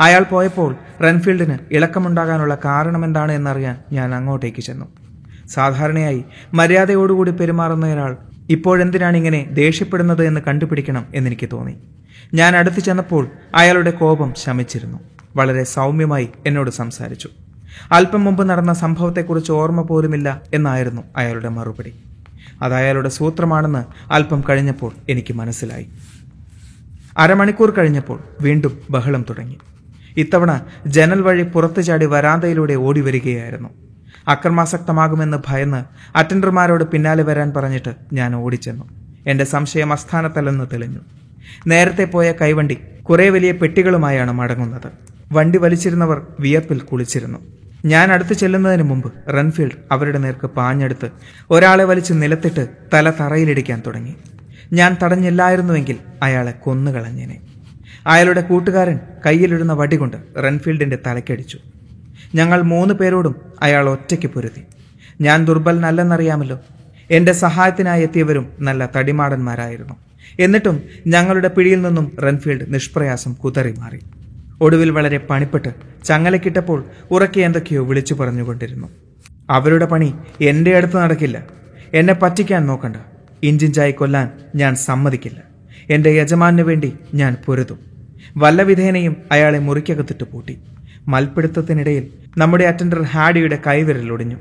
അയാൾ 0.00 0.22
പോയപ്പോൾ 0.22 0.76
റൺഫീൽഡിന് 1.02 1.58
ഇളക്കമുണ്ടാകാനുള്ള 1.72 2.58
കാരണമെന്താണ് 2.64 3.32
എന്നറിയാൻ 3.32 3.76
ഞാൻ 3.92 4.14
അങ്ങോട്ടേക്ക് 4.14 4.62
ചെന്നു. 4.62 4.86
സാധാരണയായി 5.46 6.24
മര്യാദയോടുകൂടി 6.54 7.30
പെരുമാറുന്നയൊരാൾ 7.30 8.16
ഇപ്പോഴെന്തിനാണ് 8.50 9.16
ഇങ്ങനെ 9.16 9.48
ദേഷ്യപ്പെടുന്നത് 9.52 10.24
എന്ന് 10.24 10.40
കണ്ടുപിടിക്കണം 10.46 11.06
എന്നെനിക്ക് 11.14 11.48
തോന്നി. 11.52 11.74
ഞാൻ 12.34 12.56
അടുത്ത് 12.56 12.80
ചെന്നപ്പോൾ 12.80 13.28
അയാളുടെ 13.54 13.90
കോപം 13.90 14.34
ശമിച്ചിരുന്നു. 14.36 14.98
വളരെ 15.36 15.64
സൗമ്യമായി 15.64 16.28
എന്നോട് 16.46 16.70
സംസാരിച്ചു. 16.70 17.28
അല്പം 17.92 18.24
മുമ്പ് 18.24 18.48
നടന്ന 18.50 18.72
സംഭവത്തെക്കുറിച്ച് 18.72 19.52
ഓർമ്മ 19.52 19.82
പോലുമില്ല 19.82 20.42
എന്നായിരുന്നു 20.54 21.02
അയാളുടെ 21.16 21.48
മറുപടി. 21.48 21.92
അത് 22.62 22.74
അയാളുടെ 22.74 23.08
സൂത്രമാണെന്ന് 23.08 24.12
അല്പം 24.12 24.44
കഴിഞ്ഞപ്പോൾ 24.48 24.92
എനിക്ക് 25.08 25.34
മനസ്സിലായി. 25.34 25.86
അരമണിക്കൂർ 27.18 27.70
കഴിഞ്ഞപ്പോൾ 27.70 28.20
വീണ്ടും 28.40 28.80
ബഹളം 28.90 29.24
തുടങ്ങി. 29.30 29.58
ഇത്തവണ 30.16 30.60
ജനൽ 30.86 31.20
വഴി 31.20 31.42
പുറത്തു 31.42 31.80
ചാടി 31.80 32.06
വരാന്തയിലൂടെ 32.06 32.74
ഓടി 32.74 33.00
വരികയായിരുന്നു 33.00 33.85
അക്രമാസക്തമാകുമെന്ന് 34.28 35.38
ഭയന്ന് 35.48 35.84
അറ്റൻഡർമാരോട് 36.18 36.84
പിന്നാലെ 36.84 37.22
വരാൻ 37.22 37.52
പറഞ്ഞിട്ട് 37.56 37.94
ഞാൻ 38.12 38.36
ഓടിച്ചെന്നു. 38.36 38.84
എന്റെ 39.26 39.44
സംശയം 39.44 39.92
അസ്ഥാനത്തല്ലെന്ന് 39.92 40.64
തെളിഞ്ഞു. 40.72 40.98
നേരത്തെ 41.66 42.04
പോയ 42.04 42.32
കൈവണ്ടി 42.32 42.78
കുറെ 43.02 43.30
വലിയ 43.30 43.52
പെട്ടികളുമായാണ് 43.52 44.32
മടങ്ങുന്നത്. 44.32 44.90
വണ്ടി 45.32 45.58
വലിച്ചിരുന്നവർ 45.58 46.26
വിയർപ്പിൽ 46.40 46.80
കുളിച്ചിരുന്നു. 46.80 47.38
ഞാൻ 47.84 48.12
അടുത്ത് 48.12 48.34
ചെല്ലുന്നതിന് 48.34 48.82
മുമ്പ് 48.82 49.12
റൺഫീൽഡ് 49.28 49.72
അവരുടെ 49.92 50.18
നേർക്ക് 50.18 50.46
പാഞ്ഞെടുത്ത് 50.46 51.10
ഒരാളെ 51.50 51.84
വലിച്ച് 51.84 52.12
നിലത്തിട്ട് 52.12 52.68
തല 52.94 53.10
തറയിലിടിക്കാൻ 53.10 53.82
തുടങ്ങി. 53.86 54.14
ഞാൻ 54.72 54.96
തടഞ്ഞില്ലായിരുന്നുവെങ്കിൽ 55.02 55.96
അയാളെ 56.22 56.50
കൊന്നുകളഞ്ഞേനെ. 56.50 57.40
അയാളുടെ 58.06 58.40
കൂട്ടുകാരൻ 58.40 59.00
കയ്യിലിടുന്ന 59.26 59.72
വടി 59.72 59.96
കൊണ്ട് 59.96 60.16
റൺഫീൽഡിന്റെ 60.38 60.98
തലക്കടിച്ചു 61.06 61.58
ഞങ്ങൾ 62.36 62.62
മൂന്ന് 62.62 62.94
പേരോടും 62.94 63.34
അയാൾ 63.62 63.90
ഒറ്റയ്ക്ക് 63.90 64.26
പൊരുതി. 64.26 64.62
ഞാൻ 65.20 65.44
ദുർബലനല്ലെന്നറിയാമല്ലോ. 65.44 66.60
എന്റെ 67.10 67.32
സഹായത്തിനായി 67.32 68.02
എത്തിയവരും 68.02 68.48
നല്ല 68.60 68.90
തടിമാടന്മാരായിരുന്നു. 68.96 69.94
എന്നിട്ടും 70.40 70.82
ഞങ്ങളുടെ 71.06 71.48
പിടിയിൽ 71.48 71.82
നിന്നും 71.82 72.16
റൺഫീൽഡ് 72.22 72.74
നിഷ്പ്രയാസം 72.74 73.32
കുതറി 73.32 73.74
മാറി. 73.78 73.98
ഒടുവിൽ 74.60 74.90
വളരെ 74.90 75.18
പണിപ്പെട്ട് 75.18 75.68
ചങ്ങലക്കിട്ടപ്പോൾ 76.04 76.84
ഉറക്കെ 77.10 77.40
എന്തൊക്കെയോ 77.40 77.84
വിളിച്ചു 77.84 78.14
പറഞ്ഞുകൊണ്ടിരുന്നു. 78.14 78.88
അവരുടെ 79.50 79.86
പണി 79.86 80.14
എന്റെ 80.40 80.76
അടുത്ത് 80.76 80.96
നടക്കില്ല. 80.96 81.42
എന്നെ 81.94 82.14
പറ്റിക്കാൻ 82.14 82.66
നോക്കണ്ട. 82.66 82.96
ഇഞ്ചിഞ്ചായി 83.42 83.92
കൊല്ലാൻ 83.92 84.30
ഞാൻ 84.54 84.74
സമ്മതിക്കില്ല. 84.74 85.42
എന്റെ 85.90 86.10
യജമാനു 86.10 86.62
വേണ്ടി 86.62 86.92
ഞാൻ 87.14 87.36
പൊരുതും. 87.46 87.78
വല്ല 88.36 88.62
വിധേനയും 88.62 89.16
അയാളെ 89.32 89.58
മുറിക്കകത്തിട്ട് 89.58 90.24
പൂട്ടി. 90.24 90.58
മൽപ്പിടുത്തത്തിനിടയിൽ 91.08 92.08
നമ്മുടെ 92.38 92.64
അറ്റൻഡർ 92.64 93.02
ഹാഡിയുടെ 93.02 93.58
കൈവിരൽ 93.66 94.12
ഒടിഞ്ഞു. 94.12 94.36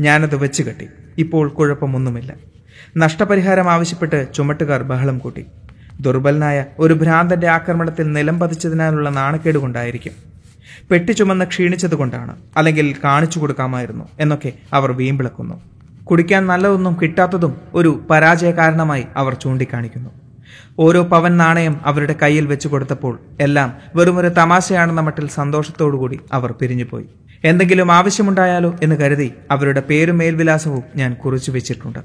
ഞാനത് 0.00 0.36
വെച്ച് 0.36 0.62
കെട്ടി. 0.62 0.88
ഇപ്പോൾ 1.18 1.48
കുഴപ്പമൊന്നുമില്ല. 1.48 2.34
നഷ്ടപരിഹാരം 2.96 3.70
ആവശ്യപ്പെട്ട് 3.70 4.34
ചുമട്ടുകാർ 4.34 4.82
ബഹളം 4.82 5.18
കൂട്ടി. 5.18 5.46
ദുർബലനായ 6.00 6.64
ഒരു 6.78 6.94
ഭ്രാന്തന്റെ 6.94 7.46
ആക്രമണത്തിൽ 7.46 8.12
നിലം 8.12 8.40
പതിച്ചതിനാലുള്ള 8.40 9.10
നാണക്കേട് 9.10 9.58
കൊണ്ടായിരിക്കും. 9.58 10.12
പെട്ടി 10.90 11.12
ചുമന്ന് 11.12 11.44
ക്ഷീണിച്ചതുകൊണ്ടാണ് 11.44 12.36
അല്ലെങ്കിൽ 12.56 12.96
കാണിച്ചു 13.04 13.38
കൊടുക്കാമായിരുന്നു 13.38 14.08
എന്നൊക്കെ 14.20 14.52
അവർ 14.72 14.92
വീമ്പിളക്കുന്നു. 14.92 15.60
കുടിക്കാൻ 16.04 16.46
നല്ലതൊന്നും 16.46 16.96
കിട്ടാത്തതും 17.02 17.56
ഒരു 17.74 18.00
പരാജയ 18.10 18.50
കാരണമായി 18.50 19.04
അവർ 19.16 19.34
ചൂണ്ടിക്കാണിക്കുന്നു. 19.34 20.10
ഓരോ 20.78 21.02
പവൻ 21.02 21.36
നാണയം 21.36 21.80
അവരുടെ 21.84 22.14
കയ്യിൽ 22.22 22.46
വെച്ചു 22.46 22.68
കൊടുത്തപ്പോൾ 22.68 23.18
എല്ലാം 23.40 23.74
വെറുമൊരു 23.96 24.28
തമാശയാണെന്ന 24.28 25.00
മട്ടിൽ 25.00 25.28
സന്തോഷത്തോടുകൂടി 25.28 26.20
അവർ 26.32 26.52
പിരിഞ്ഞുപോയി. 26.52 27.06
എന്തെങ്കിലും 27.44 27.92
ആവശ്യമുണ്ടായാലോ 27.92 28.76
എന്ന് 28.82 28.96
കരുതി 28.96 29.32
അവരുടെ 29.50 29.80
പേരും 29.80 30.18
മേൽവിലാസവും 30.18 30.82
ഞാൻ 30.96 31.14
കുറിച്ചു 31.14 31.50
വെച്ചിട്ടുണ്ട്. 31.50 31.98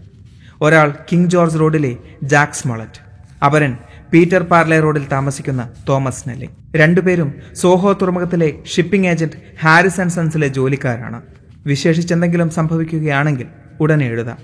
ഒരാൾ 0.61 0.93
കിങ് 1.11 1.29
ജോർജ് 1.29 1.59
റോഡിലെ 1.59 1.97
ജാക്സ് 2.23 2.67
മൊളറ്റ് 2.67 2.99
അവരൻ 3.43 3.77
പീറ്റർ 4.13 4.43
പാർലെ 4.43 4.79
റോഡിൽ 4.79 5.07
താമസിക്കുന്ന 5.07 5.69
തോമസ് 5.89 6.29
നെല്ലി. 6.29 6.49
രണ്ടുപേരും 6.75 7.33
സോഹോ 7.53 7.93
തുറമുഖത്തിലെ 7.93 8.53
ഷിപ്പിംഗ് 8.65 9.07
ഏജന്റ് 9.07 9.33
ഹാരിസ് 9.63 10.01
ആൻഡ് 10.01 10.11
സൺസിലെ 10.11 10.47
ജോലിക്കാരാണ്. 10.47 11.21
വിശേഷിച്ചെന്തെങ്കിലും 11.65 12.49
സംഭവിക്കുകയാണെങ്കിൽ 12.49 13.47
ഉടനെ 13.79 14.05
എഴുതാം. 14.05 14.37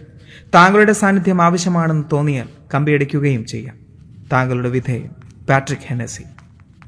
താങ്കളുടെ 0.56 0.94
സാന്നിധ്യം 0.94 1.42
ആവശ്യമാണെന്ന് 1.42 2.04
തോന്നിയാൽ 2.12 2.48
കമ്പിയടിക്കുകയും 2.74 3.46
ചെയ്യാം. 3.46 3.89
താങ്കളുടെ 4.32 4.70
വിധേയൻ 4.70 5.10
പാട്രിക് 5.50 5.80
ഹെനസി 5.88 6.24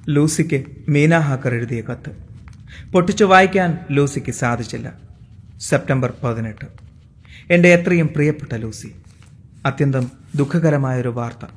ലൂസിക്ക് 0.10 0.63
മീന 0.89 1.17
ഹാക്കർ 1.17 1.54
എഴുതിയ 1.54 1.82
കത്ത്. 1.82 2.12
പൊട്ടിച്ചു 2.91 3.23
വായിക്കാൻ 3.23 3.77
ലൂസിക്ക് 3.91 4.32
സാധിച്ചില്ല. 4.32 4.93
സെപ്റ്റംബർ 5.60 6.13
പതിനെട്ട്. 6.23 6.65
എന്റെ 7.49 7.69
എത്രയും 7.69 8.08
പ്രിയപ്പെട്ട 8.08 8.56
ലൂസി 8.56 8.95
അത്യന്തം 9.65 10.12
ദുഃഖകരമായൊരു 10.36 11.10
വാർത്ത. 11.10 11.49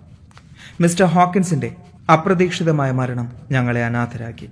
മിസ്റ്റർ 0.81 1.05
ഹോക്കിൻസിന്റെ 1.05 1.75
അപ്രതീക്ഷിതമായ 2.13 2.91
മരണം 2.91 3.33
ഞങ്ങളെ 3.51 3.85
അനാഥരാക്കി. 3.85 4.49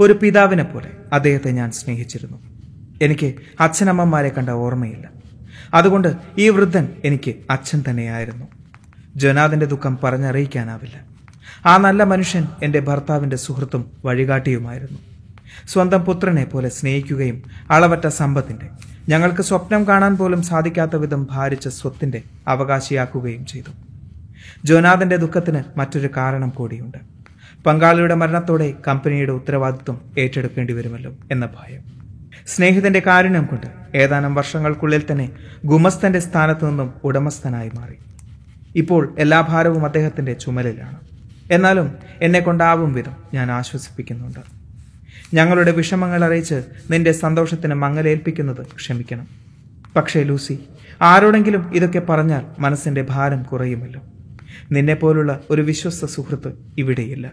ഒരു 0.00 0.12
പിതാവിനെ 0.12 0.62
പോലെ 0.62 0.90
അദ്ദേഹത്തെ 1.12 1.50
ഞാൻ 1.50 1.72
സ്നേഹിച്ചിരുന്നു. 1.72 2.42
എനിക്ക് 3.02 3.34
അച്ഛനമ്മമാരെ 3.60 4.28
കണ്ട 4.28 4.50
ഓർമ്മയില്ല. 4.50 5.08
അതുകൊണ്ട് 5.74 6.16
ഈ 6.38 6.48
വൃദ്ധൻ 6.48 6.88
എനിക്ക് 7.04 7.34
അച്ഛൻ 7.50 7.84
തന്നെയായിരുന്നു. 7.90 8.61
ജനാദിന്റെ 9.16 9.66
ദുഃഖം 9.66 9.98
പറഞ്ഞറിയിക്കാനാവില്ല. 10.04 11.00
ആ 11.66 11.76
നല്ല 11.76 12.02
മനുഷ്യൻ 12.02 12.46
എന്റെ 12.62 12.80
ഭർത്താവിന്റെ 12.80 13.36
സുഹൃത്തും 13.36 13.90
വഴികാട്ടിയുമായിരുന്നു. 14.04 14.98
സ്വന്തം 15.68 16.04
പുത്രനെ 16.04 16.44
പോലെ 16.44 16.68
സ്നേഹിക്കുകയും 16.68 17.42
അളവറ്റ 17.70 18.06
സമ്പത്തിന്റെ 18.06 18.68
ഞങ്ങൾക്ക് 19.08 19.42
സ്വപ്നം 19.42 19.86
കാണാൻ 19.86 20.16
പോലും 20.16 20.42
സാധിക്കാത്ത 20.42 20.96
വിധം 20.96 21.26
ഭാരിച്ച 21.30 21.68
സ്വത്തിന്റെ 21.68 22.22
അവകാശിയാക്കുകയും 22.48 23.46
ചെയ്തു. 23.46 23.70
ജോനാഥന്റെ 24.64 25.16
ദുഃഖത്തിന് 25.16 25.62
മറ്റൊരു 25.76 26.08
കാരണം 26.16 26.48
കൂടിയുണ്ട്. 26.48 26.98
പങ്കാളിയുടെ 27.66 28.14
മരണത്തോടെ 28.14 28.74
കമ്പനിയുടെ 28.88 29.32
ഉത്തരവാദിത്വം 29.32 30.00
ഏറ്റെടുക്കേണ്ടി 30.18 30.72
വരുമല്ലോ 30.72 31.12
എന്ന 31.30 31.46
ഭയം. 31.46 31.80
സ്നേഹിതന്റെ 32.46 33.02
കാരുണ്യം 33.06 33.46
കൊണ്ട് 33.46 33.66
ഏതാനും 33.96 34.34
വർഷങ്ങൾക്കുള്ളിൽ 34.34 35.02
തന്നെ 35.12 35.30
ഗുമസ്തന്റെ 35.64 36.18
സ്ഥാനത്തു 36.18 36.66
നിന്നും 36.66 36.92
ഉടമസ്ഥനായി 37.04 37.70
മാറി. 37.74 37.94
ഇപ്പോൾ 38.76 39.14
എല്ലാ 39.18 39.40
ഭാരവും 39.40 39.84
അദ്ദേഹത്തിന്റെ 39.84 40.32
ചുമലിലാണ്. 40.32 40.96
എന്നാലും 41.50 41.92
എന്നെ 42.22 42.40
കൊണ്ടാവും 42.40 42.92
വിധം 42.92 43.12
ഞാൻ 43.34 43.50
ആശ്വസിപ്പിക്കുന്നുണ്ട്. 43.50 44.40
ഞങ്ങളുടെ 45.34 45.72
വിഷമങ്ങൾ 45.72 46.24
അറിയിച്ച് 46.24 46.62
നിന്റെ 46.90 47.12
സന്തോഷത്തിന് 47.12 47.74
മങ്ങലേൽപ്പിക്കുന്നത് 47.74 48.66
ക്ഷമിക്കണം. 48.76 49.28
പക്ഷേ 49.96 50.22
ലൂസി 50.22 50.58
ആരോടെങ്കിലും 51.02 51.72
ഇതൊക്കെ 51.74 51.98
പറഞ്ഞാൽ 51.98 52.42
മനസ്സിന്റെ 52.58 53.02
ഭാരം 53.02 53.42
കുറയുമല്ലോ. 53.42 54.00
നിന്നെപ്പോലുള്ള 54.72 55.40
ഒരു 55.50 55.62
വിശ്വസ്ത 55.62 56.06
സുഹൃത്ത് 56.06 56.52
ഇവിടെയില്ല. 56.78 57.30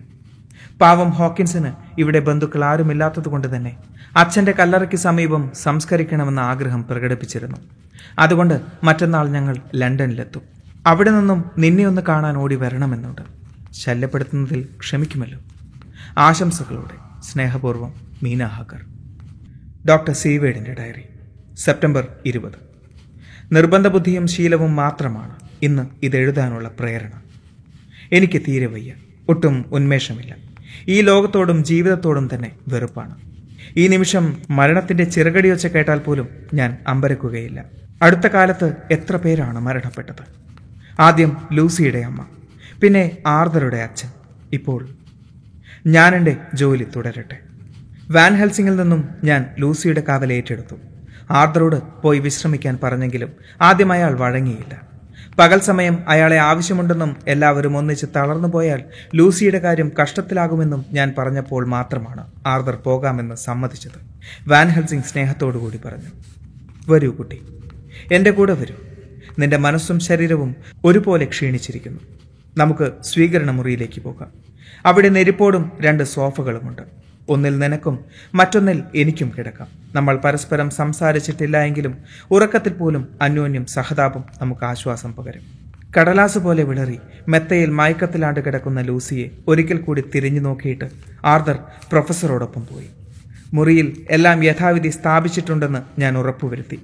പാവം 0.82 1.10
ഹോക്കിൻസിന് 1.10 1.71
ഇവിടെ 1.97 2.19
ബന്ധുക്കൾ 2.19 2.63
ആരുമില്ലാത്തതുകൊണ്ട് 2.63 3.56
തന്നെ 3.56 3.78
അച്ഛന്റെ 4.17 4.52
കല്ലറയ്ക്ക് 4.52 4.95
സമീപം 4.95 5.52
സംസ്കരിക്കണമെന്ന 5.54 6.39
ആഗ്രഹം 6.39 6.86
പ്രകടിപ്പിച്ചിരുന്നു. 6.88 7.58
അതുകൊണ്ട് 8.19 8.62
മറ്റന്നാൾ 8.84 9.30
ഞങ്ങൾ 9.30 9.58
ലണ്ടനിലെത്തും. 9.75 10.59
അവിടെ 10.85 11.11
നിന്നും 11.11 11.51
നിന്നെ 11.57 11.85
ഒന്ന് 11.85 12.01
കാണാൻ 12.07 12.37
ഓടി 12.37 12.55
വരണമെന്നുണ്ട്. 12.55 13.21
ശല്യപ്പെടുത്തുന്നതിൽ 13.71 14.67
ക്ഷമിക്കുമല്ലോ. 14.79 15.39
ആശംസകളോടെ 16.17 17.21
സ്നേഹപൂർവം 17.21 17.93
മീന 18.23 18.45
ഹാക്കർ. 18.45 18.85
ഡോക്ടർ 19.89 20.13
സീവേഡിന്റെ 20.13 20.75
ഡയറി. 20.79 21.01
സെപ്റ്റംബർ 21.55 22.07
ഇരുപത്. 22.25 22.69
നിർബന്ധബുദ്ധിയും 23.51 24.27
ശീലവും 24.27 24.75
മാത്രമാണ് 24.75 25.35
ഇന്ന് 25.61 25.87
ഇതെഴുതാനുള്ള 26.03 26.71
പ്രേരണ. 26.79 27.11
എനിക്ക് 28.11 28.41
തീരെ 28.41 28.65
വയ്യ. 28.65 28.93
ഒട്ടും 29.29 29.65
ഉന്മേഷമില്ല. 29.71 30.35
ഈ 30.87 31.01
ലോകത്തോടും 31.01 31.63
ജീവിതത്തോടും 31.63 32.29
തന്നെ 32.33 32.51
വെറുപ്പാണ്. 32.67 33.15
ഈ 33.77 33.87
നിമിഷം 33.87 34.37
മരണത്തിന്റെ 34.49 35.03
ചിറകടിയൊച്ച 35.03 35.67
കേട്ടാൽ 35.67 35.99
പോലും 35.99 36.29
ഞാൻ 36.53 36.77
അമ്പരക്കുകയില്ല. 36.87 37.65
അടുത്ത 38.01 38.27
കാലത്ത് 38.27 38.75
എത്ര 38.91 39.15
പേരാണ് 39.15 39.59
മരണപ്പെട്ടത്? 39.59 40.39
ആദ്യം 40.99 41.38
ലൂസിയുടെ 41.51 41.99
അമ്മ 41.99 42.25
പിന്നെ 42.81 43.17
ആർദറുടെ 43.27 43.77
അച്ഛൻ. 43.77 44.09
ഇപ്പോൾ 44.53 44.89
ഞാൻ 45.88 46.15
എന്റെ 46.15 46.38
ജോലി 46.53 46.88
തുടരട്ടെ. 46.95 47.38
വാൻ 48.12 48.35
ഹെൽസിംഗിൽ 48.35 48.75
നിന്നും 48.75 49.09
ഞാൻ 49.23 49.45
ലൂസിയുടെ 49.59 50.01
കാവൽ 50.01 50.33
ഏറ്റെടുത്തു. 50.33 50.75
ആർദറോട് 51.31 52.01
പോയി 52.01 52.19
വിശ്രമിക്കാൻ 52.19 52.79
പറഞ്ഞെങ്കിലും 52.83 53.31
ആദ്യം 53.62 53.91
അയാൾ 53.91 54.19
വഴങ്ങിയില്ല. 54.19 54.81
പകൽ 55.39 55.59
സമയം 55.59 56.09
അയാളെ 56.09 56.38
ആവശ്യമുണ്ടെന്നും 56.38 57.15
എല്ലാവരും 57.27 57.77
ഒന്നിച്ച് 57.77 58.05
തളർന്നു 58.15 58.47
പോയാൽ 58.47 58.83
ലൂസിയുടെ 59.15 59.59
കാര്യം 59.59 59.91
കഷ്ടത്തിലാകുമെന്നും 60.01 60.85
ഞാൻ 60.91 61.13
പറഞ്ഞപ്പോൾ 61.17 61.65
മാത്രമാണ് 61.65 62.31
ആർദർ 62.45 62.75
പോകാമെന്ന് 62.75 63.35
സമ്മതിച്ചത്. 63.35 63.99
വാൻ 64.47 64.67
ഹെൽസിംഗ് 64.67 65.03
സ്നേഹത്തോടുകൂടി 65.03 65.79
പറഞ്ഞു 65.85 66.12
വരൂ 66.89 67.12
കുട്ടി 67.12 67.41
എന്റെ 68.12 68.31
കൂടെ 68.31 68.53
വരൂ. 68.53 68.88
നിന്റെ 69.39 69.58
മനസ്സും 69.58 69.99
ശരീരവും 69.99 70.56
ഒരുപോലെ 70.86 71.25
ക്ഷീണിച്ചിരിക്കുന്നു. 71.25 71.99
നമുക്ക് 72.58 72.91
സ്വീകരണ 73.04 73.52
മുറിയിലേക്ക് 73.52 74.02
പോകാം. 74.02 74.30
അവിടെ 74.86 75.10
നെരിപ്പോടും 75.10 75.71
രണ്ട് 75.82 76.04
സോഫകളുമുണ്ട്. 76.04 76.82
ഒന്നിൽ 77.30 77.60
നിനക്കും 77.60 77.99
മറ്റൊന്നിൽ 78.34 78.84
എനിക്കും 78.95 79.32
കിടക്കാം. 79.38 79.67
നമ്മൾ 79.95 80.15
പരസ്പരം 80.17 80.69
സംസാരിച്ചിട്ടില്ല 80.69 81.63
എങ്കിലും 81.63 81.97
ഉറക്കത്തിൽ 82.32 82.73
പോലും 82.73 83.08
അന്യോന്യം 83.21 83.65
സഹതാപം 83.65 84.23
നമുക്ക് 84.41 84.65
ആശ്വാസം 84.65 85.15
പകരും. 85.15 85.41
കടലാസ് 85.99 86.38
പോലെ 86.38 86.63
വിളറി 86.63 86.99
മെത്തയിൽ 87.28 87.69
മയക്കത്തിലാണ്ട് 87.69 88.39
കിടക്കുന്ന 88.39 88.82
ലൂസിയെ 88.82 89.28
ഒരിക്കൽ 89.47 89.78
കൂടി 89.78 90.04
തിരിഞ്ഞു 90.15 90.39
നോക്കിയിട്ട് 90.39 90.86
ആർദർ 91.25 91.60
പ്രൊഫസറോടൊപ്പം 91.91 92.67
പോയി. 92.73 92.89
മുറിയിൽ 93.54 94.06
എല്ലാം 94.10 94.43
യഥാവിധി 94.43 94.89
സ്ഥാപിച്ചിട്ടുണ്ടെന്ന് 94.89 96.02
ഞാൻ 96.02 96.17
ഉറപ്പുവരുത്തി. 96.17 96.80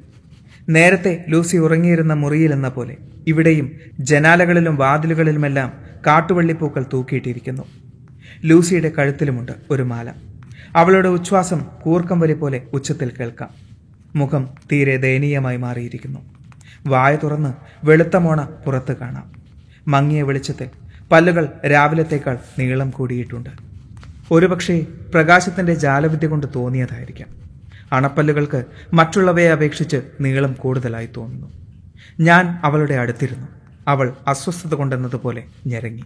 നേരത്തെ 0.70 1.26
ലൂസി 1.30 1.58
ഉറങ്ങിയിരുന്ന 1.58 2.14
മുറിയിലെന്ന 2.14 2.70
പോലെ 2.70 2.98
ഇവിടെയും 3.28 3.72
ജനാലകളിലും 4.00 4.76
വാതിലുകളിലുമെല്ലാം 4.76 5.74
കാട്ടുവള്ളിപ്പൂക്കൾ 6.08 6.86
തൂക്കിയിട്ടിരിക്കുന്നു. 6.94 7.64
ലൂസിയുടെ 8.46 8.92
കഴുത്തിലുമുണ്ട് 8.98 9.52
ഒരു 9.72 9.84
മാല. 9.84 10.12
അവളുടെ 10.76 11.10
ഉച്ഛ്വാസം 11.10 11.66
കൂർക്കം 11.82 12.20
വലി 12.20 12.34
പോലെ 12.34 12.62
ഉച്ചത്തിൽ 12.74 13.12
കേൾക്കാം. 13.20 13.50
മുഖം 14.16 14.50
തീരെ 14.72 14.98
ദയനീയമായി 14.98 15.58
മാറിയിരിക്കുന്നു. 15.58 16.20
വായ 16.88 17.16
തുറന്ന് 17.16 17.54
വെളുത്ത 17.86 18.16
മോണ 18.16 18.44
പുറത്ത് 18.66 18.98
കാണാം. 18.98 19.32
മങ്ങിയ 19.88 20.22
വെളിച്ചത്തിൽ 20.22 20.70
പല്ലുകൾ 21.12 21.50
രാവിലത്തേക്കാൾ 21.72 22.38
നീളം 22.60 22.90
കൂടിയിട്ടുണ്ട്. 22.90 23.50
ഒരുപക്ഷെ 24.32 24.86
പ്രകാശത്തിന്റെ 25.14 25.74
ജാലവിദ്യ 25.74 26.28
കൊണ്ട് 26.28 26.48
തോന്നിയതായിരിക്കാം. 26.56 27.45
അണപ്പല്ലുകൾക്ക് 27.96 28.64
മറ്റുള്ളവയെ 28.94 29.52
അപേക്ഷിച്ച് 29.52 30.02
നീളം 30.22 30.54
കൂടുതലായി 30.54 31.10
തോന്നുന്നു. 31.18 31.48
ഞാൻ 32.20 32.60
അവളുടെ 32.64 32.94
അടുത്തിരുന്നു. 32.94 33.48
അവൾ 33.88 34.14
അസ്വസ്ഥത 34.28 34.74
കൊണ്ടെന്നതുപോലെ 34.74 35.44
ഞെരങ്ങി. 35.68 36.04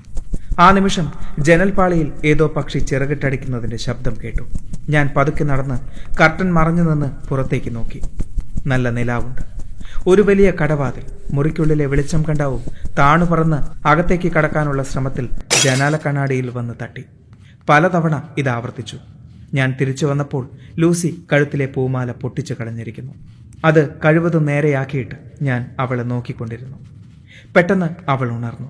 ആ 0.59 0.71
നിമിഷം 0.71 1.11
ജനൽപാളിയിൽ 1.39 2.11
ഏതോ 2.25 2.47
പക്ഷി 2.47 2.79
ചിറകിട്ടടിക്കുന്നതിന്റെ 2.79 3.77
ശബ്ദം 3.77 4.17
കേട്ടു. 4.23 4.43
ഞാൻ 4.89 5.09
പതുക്കെ 5.17 5.43
നടന്ന് 5.43 5.77
കർട്ടൻ 6.21 6.53
മറഞ്ഞു 6.53 6.83
നിന്ന് 6.83 7.27
പുറത്തേക്ക് 7.27 7.75
നോക്കി. 7.75 8.01
നല്ല 8.67 8.89
നിലാവുണ്ട്. 8.89 9.41
ഒരു 10.07 10.21
വലിയ 10.21 10.51
കടവാതിൽ 10.51 11.03
മുറിക്കുള്ളിലെ 11.33 11.85
വെളിച്ചം 11.85 12.23
കണ്ടാവും 12.23 12.61
താണു 12.97 13.25
പറന്ന് 13.25 13.87
അകത്തേക്ക് 13.87 14.31
കടക്കാനുള്ള 14.31 14.83
ശ്രമത്തിൽ 14.83 15.29
ജനാല 15.63 15.97
കണ്ണാടിയിൽ 15.97 16.49
വന്ന് 16.49 16.73
തട്ടി. 16.81 17.05
പലതവണ 17.69 18.23
ഇത് 18.37 18.49
ആവർത്തിച്ചു. 18.49 18.97
ഞാൻ 19.53 19.75
തിരിച്ചു 19.81 20.05
വന്നപ്പോൾ 20.05 20.49
ലൂസി 20.77 21.25
കഴുത്തിലെ 21.33 21.65
പൂമാല 21.65 22.11
പൊട്ടിച്ചു 22.11 22.55
കളഞ്ഞിരിക്കുന്നു. 22.61 23.13
അത് 23.65 23.89
കഴിവതും 23.89 24.45
നേരെയാക്കിയിട്ട് 24.45 25.15
ഞാൻ 25.41 25.75
അവളെ 25.79 26.03
നോക്കിക്കൊണ്ടിരുന്നു. 26.03 26.77
പെട്ടെന്ന് 27.55 28.11
അവൾ 28.11 28.31
ഉണർന്നു. 28.31 28.69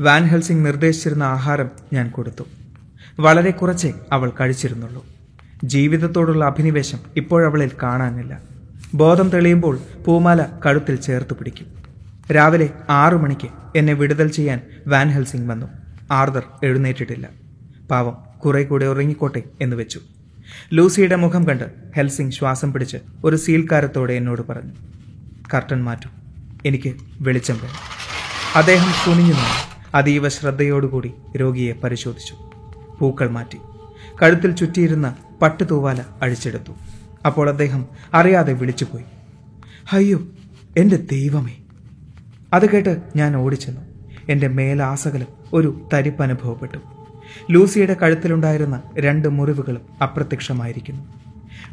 വാൻ 0.00 0.24
ഹെൽസിംഗ് 0.24 0.66
നിർദ്ദേശിച്ചിരുന്ന 0.66 1.22
ആഹാരം 1.22 1.70
ഞാൻ 1.92 2.10
കൊടുത്തു. 2.10 2.44
വളരെ 3.20 3.50
കുറച്ചേ 3.50 3.92
അവൾ 4.12 4.32
കഴിച്ചിരുന്നുള്ളൂ. 4.40 5.06
ജീവിതത്തോടുള്ള 5.64 6.44
അഭിനിവേശം 6.44 6.98
ഇപ്പോഴവളിൽ 7.16 7.70
കാണാനില്ല. 7.82 8.40
ബോധം 8.94 9.28
തെളിയുമ്പോൾ 9.28 9.78
പൂമാല 10.06 10.46
കഴുത്തിൽ 10.66 10.96
ചേർത്ത് 10.96 11.34
പിടിക്കും. 11.34 11.66
രാവിലെ 12.32 12.70
ആറു 12.90 13.16
മണിക്ക് 13.16 13.78
എന്നെ 13.78 13.92
വിടുതൽ 13.92 14.28
ചെയ്യാൻ 14.28 14.60
വാൻ 14.86 15.08
ഹെൽസിംഗ് 15.08 15.50
വന്നു. 15.50 15.66
ആർദർ 16.10 16.42
എഴുന്നേറ്റിട്ടില്ല. 16.64 17.28
പാവം 17.90 18.16
കുറെ 18.44 18.64
കൂടെ 18.64 18.86
ഉറങ്ങിക്കോട്ടെ 18.86 19.42
എന്ന് 19.60 19.76
വെച്ചു. 19.76 20.00
ലൂസിയുടെ 20.72 21.16
മുഖം 21.16 21.46
കണ്ട് 21.46 21.64
ഹെൽസിംഗ് 21.96 22.32
ശ്വാസം 22.32 22.72
പിടിച്ച് 22.72 22.96
ഒരു 23.24 23.36
സീൽക്കാരത്തോടെ 23.36 24.12
എന്നോട് 24.12 24.42
പറഞ്ഞു 24.48 24.72
കർട്ടൻ 25.54 25.84
മാറ്റൂ 25.84 26.10
എനിക്ക് 26.66 26.94
വെളിച്ചം 27.20 27.54
വേണം. 27.54 27.96
അദ്ദേഹം 28.56 28.88
കുനിഞ്ഞു 29.06 29.32
നിന്നു. 29.32 29.76
അതീവ 29.94 30.28
ശ്രദ്ധയോടുകൂടി 30.28 31.12
രോഗിയെ 31.36 31.72
പരിശോധിച്ചു. 31.72 32.50
പൂക്കൾ 32.98 33.30
മാറ്റി. 33.30 33.58
കഴുത്തിൽ 34.22 34.50
ചുറ്റിയിരുന്ന 34.52 35.16
പട്ടുതൂവാല 35.42 36.04
അഴിച്ചെടുത്തു. 36.22 36.72
അപ്പോൾ 37.26 37.48
അദ്ദേഹം 37.48 37.86
അറിയാതെ 38.14 38.52
വിളിച്ചുപോയി. 38.52 39.04
അയ്യോ 39.92 40.20
എന്റെ 40.76 40.96
ദൈവമേ. 40.96 41.56
അത് 42.52 42.70
കേട്ട് 42.70 43.02
ഞാൻ 43.16 43.36
ഓടിച്ചെന്നു. 43.36 43.80
എന്റെ 44.28 44.48
മേലാസകലം 44.48 45.26
ഒരു 45.52 45.88
തരിപ്പ് 45.92 46.22
അനുഭവപ്പെട്ടു 46.22 46.78
ലൂസിയുടെ 47.50 47.94
കഴുത്തിലുണ്ടായിരുന്ന 47.94 48.82
രണ്ട് 48.98 49.28
മുറിവുകളും 49.28 49.80
അപ്രത്യക്ഷമായിരിക്കുന്നു. 50.02 51.04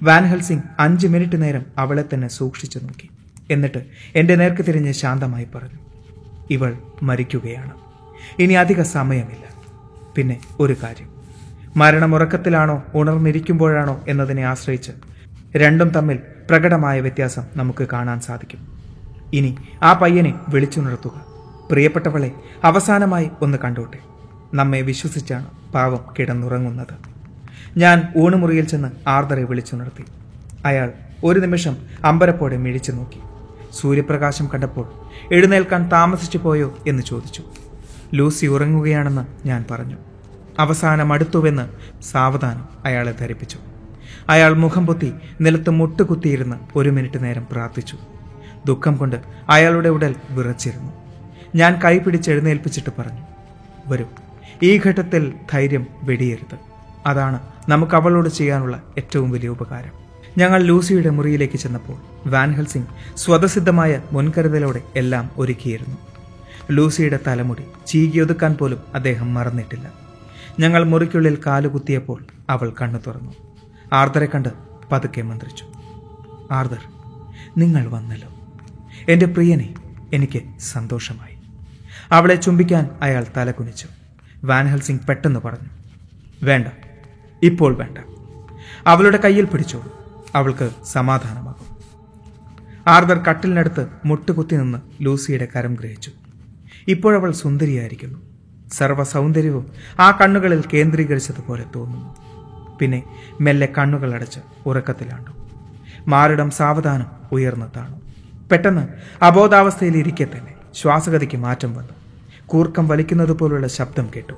വാൻഹൽസിംഗ് 0.03 0.63
അഞ്ച് 0.79 1.07
മിനിറ്റ് 1.07 1.41
നേരം 1.41 1.65
അവളെ 1.77 2.03
തന്നെ 2.13 2.27
സൂക്ഷിച്ചു 2.27 2.79
നോക്കി. 2.79 3.09
എന്നിട്ട് 3.51 3.85
എന്റെ 4.15 4.35
നേർക്ക് 4.35 4.65
തിരിഞ്ഞ് 4.67 4.91
ശാന്തമായി 4.91 5.47
പറഞ്ഞു. 5.55 5.79
ഇവൾ 6.49 6.77
മരിക്കുകയാണ്. 7.03 7.71
ഇനി 8.39 8.53
അധിക 8.53 8.81
സമയമില്ല. 8.81 9.43
പിന്നെ 10.15 10.39
ഒരു 10.59 10.75
കാര്യം. 10.83 11.09
മരണമുറക്കത്തിലാണോ 11.77 12.83
ഉണർന്നിരിക്കുമ്പോഴാണോ 12.95 14.03
എന്നതിനെ 14.07 14.43
ആശ്രയിച്ച് 14.43 14.91
രണ്ടും 15.55 15.89
തമ്മിൽ 15.89 16.19
പ്രകടമായ 16.49 17.01
വ്യത്യാസം 17.01 17.43
നമുക്ക് 17.55 17.87
കാണാൻ 17.93 18.19
സാധിക്കും. 18.19 18.81
ഇനി 19.33 19.57
ആ 19.83 19.93
പയ്യനെ 19.93 20.33
വിളിച്ചുണർത്തുക. 20.49 21.25
പ്രിയപ്പെട്ടവളെ 21.71 22.31
അവസാനമായി 22.63 23.29
ഒന്ന് 23.41 23.57
കണ്ടോട്ടെ. 23.57 24.12
നമ്മെ 24.53 24.81
വിശ്വസിച്ചാണ് 24.81 25.45
പാവം 25.73 25.99
കിടന്നുറങ്ങുന്നത്. 26.19 26.93
ഞാൻ 27.77 28.13
ഊണുമുറിയിൽ 28.17 28.65
ചെന്ന് 28.65 29.09
ആർദറെ 29.09 29.43
വിളിച്ചുണർത്തി. 29.43 30.05
അയാൾ 30.65 30.93
ഒരു 31.23 31.39
നിമിഷം 31.39 31.77
അമ്പരപ്പോടെ 32.05 32.57
മിഴിച്ചു 32.57 32.91
നോക്കി. 32.91 33.19
സൂര്യപ്രകാശം 33.71 34.49
കണ്ടപ്പോൾ 34.53 34.87
എഴുന്നേൽക്കാൻ 35.33 35.89
താമസിച്ചു 35.89 36.37
പോയോ 36.37 36.77
എന്ന് 36.87 37.03
ചോദിച്ചു. 37.03 37.43
ലൂസി 38.13 38.45
ഉറങ്ങുകയാണെന്ന് 38.45 39.47
ഞാൻ 39.47 39.65
പറഞ്ഞു. 39.71 39.97
അവസാനം 40.59 41.13
അടുത്തുവെന്ന് 41.13 41.69
സാവധാനം 42.03 42.65
അയാളെ 42.85 43.11
ധരിപ്പിച്ചു. 43.11 43.57
അയാൾ 44.29 44.53
മുഖം 44.53 44.87
പൊത്തി 44.87 45.13
നിലത്ത് 45.41 45.69
മുട്ടുകുത്തിയിരുന്ന് 45.69 46.55
ഒരു 46.75 46.89
മിനിറ്റ് 46.89 47.23
നേരം 47.23 47.47
പ്രാർത്ഥിച്ചു. 47.51 47.97
ദുഃഖം 48.65 48.97
കൊണ്ട് 48.97 49.15
അയാളുടെ 49.49 49.89
ഉടൽ 49.89 50.15
വിറച്ചിരുന്നു. 50.29 50.93
ഞാൻ 51.55 51.81
കൈ 51.85 51.97
പിടിച്ച് 51.97 52.31
എഴുന്നേൽപ്പിച്ചിട്ട് 52.31 52.89
പറഞ്ഞു 52.99 53.21
വരൂ. 53.87 54.05
ഈ 54.63 54.79
ഘട്ടത്തിൽ 54.85 55.33
ധൈര്യം 55.51 55.87
വെടിയരുത്. 56.03 56.57
അതാണ് 57.05 57.39
നമുക്ക് 57.69 57.95
അവളോട് 57.95 58.29
ചെയ്യാനുള്ള 58.29 58.83
ഏറ്റവും 58.97 59.31
വലിയ 59.31 59.49
ഉപകാരം. 59.49 59.91
ഞങ്ങൾ 60.37 60.63
ലൂസിയുടെ 60.63 61.09
മുറിയിലേക്ക് 61.09 61.57
ചെന്നപ്പോൾ 61.57 62.29
വാൻഹൽ 62.29 62.65
സിംഗ് 62.65 63.17
സ്വതസിദ്ധമായ 63.17 64.01
മുൻകരുതലോടെ 64.11 64.81
എല്ലാം 64.95 65.29
ഒരുക്കിയിരുന്നു. 65.37 65.97
ലൂസിയുടെ 66.71 67.19
തലമുടി 67.27 67.63
ചീകിയൊതുക്കാൻ 67.87 68.53
പോലും 68.53 68.79
അദ്ദേഹം 68.95 69.33
മറന്നിട്ടില്ല. 69.33 69.91
ഞങ്ങൾ 70.59 70.83
മുറിക്കുള്ളിൽ 70.83 71.37
കാലുകുത്തിയപ്പോൾ 71.45 72.25
അവൾ 72.49 72.73
കണ്ണു 72.81 72.99
തുറന്നു. 73.07 73.33
ആർദറെ 73.93 74.25
കണ്ട് 74.25 74.49
പതുക്കെ 74.91 75.21
മന്ത്രിച്ചു. 75.21 75.65
ആർദർ 76.51 76.83
നിങ്ങൾ 77.57 77.87
വന്നല്ലോ. 77.87 78.29
എന്റെ 79.09 79.25
പ്രിയനെ 79.25 79.73
എനിക്ക് 80.13 80.43
സന്തോഷമായി. 80.59 81.35
അവളെ 82.11 82.35
ചുംബിക്കാൻ 82.35 82.89
അയാൾ 83.01 83.25
തലകുനിച്ചു. 83.37 83.87
വാൻ 84.43 84.67
ഹെൽസിംഗ് 84.67 85.07
പെട്ടെന്ന് 85.07 85.39
പറഞ്ഞു 85.45 85.69
വേണ്ട 86.43 86.67
ഇപ്പോൾ 87.43 87.75
വേണ്ട. 87.75 87.97
അവളുടെ 88.87 89.17
കയ്യിൽ 89.17 89.45
പിടിച്ചോളൂ 89.45 89.93
അവൾക്ക് 90.35 90.69
സമാധാനമാകും. 90.85 91.77
ആർദർ 92.87 93.17
കട്ടിലിനടുത്ത് 93.17 93.87
മുട്ടുകുത്തി 94.05 94.55
നിന്ന് 94.55 94.77
ലൂസിയുടെ 95.01 95.47
കരം 95.55 95.73
ഗ്രഹിച്ചു. 95.73 96.11
ഇപ്പോഴവൾ 96.87 97.31
സുന്ദരിയായിരിക്കുന്നു. 97.31 98.19
സർവ 98.71 99.03
സൗന്ദര്യവും 99.03 99.71
ആ 99.99 100.11
കണ്ണുകളിൽ 100.11 100.63
കേന്ദ്രീകരിച്ചതുപോലെ 100.73 101.65
തോന്നുന്നു. 101.75 102.15
പിന്നെ 102.79 103.03
മെല്ലെ 103.41 103.73
കണ്ണുകൾ 103.77 104.13
അടച്ച് 104.13 104.39
ഉറക്കത്തിലാണ്ടു. 104.65 105.31
മാറിടം 106.07 106.51
സാവധാനം 106.51 107.07
ഉയർന്നു 107.31 107.65
താണു. 107.75 108.01
പെട്ടെന്ന് 108.51 108.87
അബോധാവസ്ഥയിലിരിക്കെ 109.23 110.23
തന്നെ 110.23 110.53
ശ്വാസഗതിക്ക് 110.73 111.37
മാറ്റം 111.37 111.75
വന്നു. 111.75 112.02
കൂർക്കം 112.53 112.87
വലിക്കുന്നത് 112.87 113.33
പോലുള്ള 113.33 113.67
ശബ്ദം 113.67 114.09
കേട്ടു. 114.15 114.33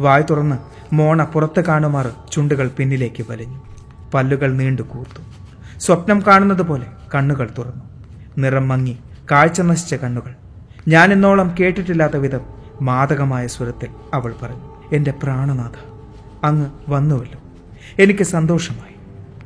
വായ് 0.00 0.22
തുറന്ന് 0.30 0.56
മോണ 0.94 1.24
പുറത്ത് 1.24 1.64
കാണുമാർ 1.64 2.10
ചുണ്ടുകൾ 2.32 2.68
പിന്നിലേക്ക് 2.68 3.24
വലിഞ്ഞു. 3.30 3.60
പല്ലുകൾ 4.14 4.52
നീണ്ടു 4.52 4.82
കൂർത്തു. 4.82 5.22
സ്വപ്നം 5.78 6.22
കാണുന്നത് 6.26 6.62
പോലെ 6.62 6.86
കണ്ണുകൾ 7.14 7.48
തുറന്നു. 7.58 7.84
നിറം 8.38 8.68
മങ്ങി 8.68 8.98
കാഴ്ച 9.30 9.60
നശിച്ച 9.60 9.94
കണ്ണുകൾ. 9.94 10.34
ഞാൻ 10.88 11.12
ഇന്നോളം 11.12 11.54
കേട്ടിട്ടില്ലാത്ത 11.60 12.16
വിധം 12.16 12.40
മാതകമായ 12.82 13.46
സ്വരത്തിൽ 13.46 13.88
അവൾ 14.14 14.34
പറഞ്ഞു 14.42 14.68
എന്റെ 14.92 15.10
പ്രാണനാഥ 15.10 15.78
അങ്ങ് 16.44 16.70
വന്നുവല്ലോ. 16.88 17.40
എനിക്ക് 17.98 18.24
സന്തോഷമായി. 18.24 18.96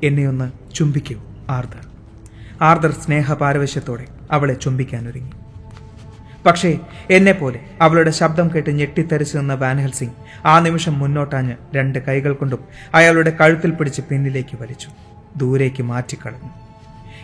എന്നെയൊന്ന് 0.07 0.75
ചുംബിക്കൂ 0.75 1.21
ആർദർ. 1.51 1.87
ആർദർ 2.63 2.91
സ്നേഹപാരവശ്യത്തോടെ 2.91 4.07
അവളെ 4.33 4.55
ചുംബിക്കാൻ 4.55 5.09
ഒരുങ്ങി 5.09 5.42
പക്ഷേ 6.47 6.79
എന്നെപ്പോലെ 7.11 7.61
അവളുടെ 7.81 8.11
ശബ്ദം 8.11 8.55
കേട്ട് 8.55 8.71
ഞെട്ടിത്തരിച്ചു 8.71 9.39
നിന്ന 9.39 9.55
വാൻഹൽ 9.55 9.91
സിംഗ് 9.91 10.13
ആ 10.47 10.59
നിമിഷം 10.59 10.99
മുന്നോട്ടാഞ്ഞ് 10.99 11.55
രണ്ട് 11.75 11.99
കൈകൾ 11.99 12.33
കൊണ്ടും 12.33 12.65
അയാളുടെ 12.95 13.31
കഴുത്തിൽ 13.31 13.71
പിടിച്ച് 13.71 14.03
പിന്നിലേക്ക് 14.03 14.59
വലിച്ചു. 14.61 14.89
ദൂരേക്ക് 15.37 15.83
മാറ്റിക്കളഞ്ഞു. 15.83 16.51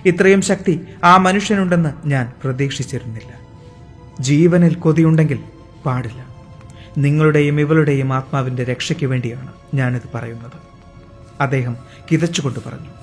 ഇത്രയും 0.09 0.43
ശക്തി 0.43 0.87
ആ 1.05 1.17
മനുഷ്യനുണ്ടെന്ന് 1.17 2.09
ഞാൻ 2.09 2.33
പ്രതീക്ഷിച്ചിരുന്നില്ല. 2.45 3.41
ജീവനിൽ 4.21 4.75
കൊതിയുണ്ടെങ്കിൽ 4.75 5.45
പാടില്ല. 5.87 6.29
നിങ്ങളുടെയും 6.99 7.61
ഇവളുടെയും 7.61 8.13
ആത്മാവിന്റെ 8.13 8.65
രക്ഷയ്ക്ക് 8.65 9.07
വേണ്ടിയാണ് 9.07 9.53
ഞാനിത് 9.75 10.09
പറയുന്നത്. 10.15 10.53
അദ്ദേഹം 11.41 11.77
കിതച്ചുകൊണ്ട് 12.13 12.59
പറഞ്ഞു. 12.67 12.98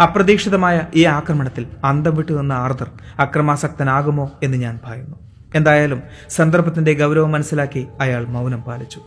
അപ്രതീക്ഷിതമായ 0.00 0.82
ഈ 0.94 1.04
ആക്രമണത്തിൽ 1.04 1.66
അന്തം 1.84 2.16
വിട്ടു 2.16 2.32
നിന്ന 2.32 2.52
ആർദർ 2.52 2.90
അക്രമാസക്തനാകുമോ 3.18 4.32
എന്ന് 4.42 4.56
ഞാൻ 4.56 4.80
ഭയന്നു. 4.84 5.16
എന്തായാലും 5.54 6.02
സന്ദർഭത്തിന്റെ 6.28 6.92
ഗൗരവം 6.94 7.32
മനസ്സിലാക്കി 7.32 7.86
അയാൾ 8.00 8.24
മൗനം 8.24 8.60
പാലിച്ചു. 8.60 9.00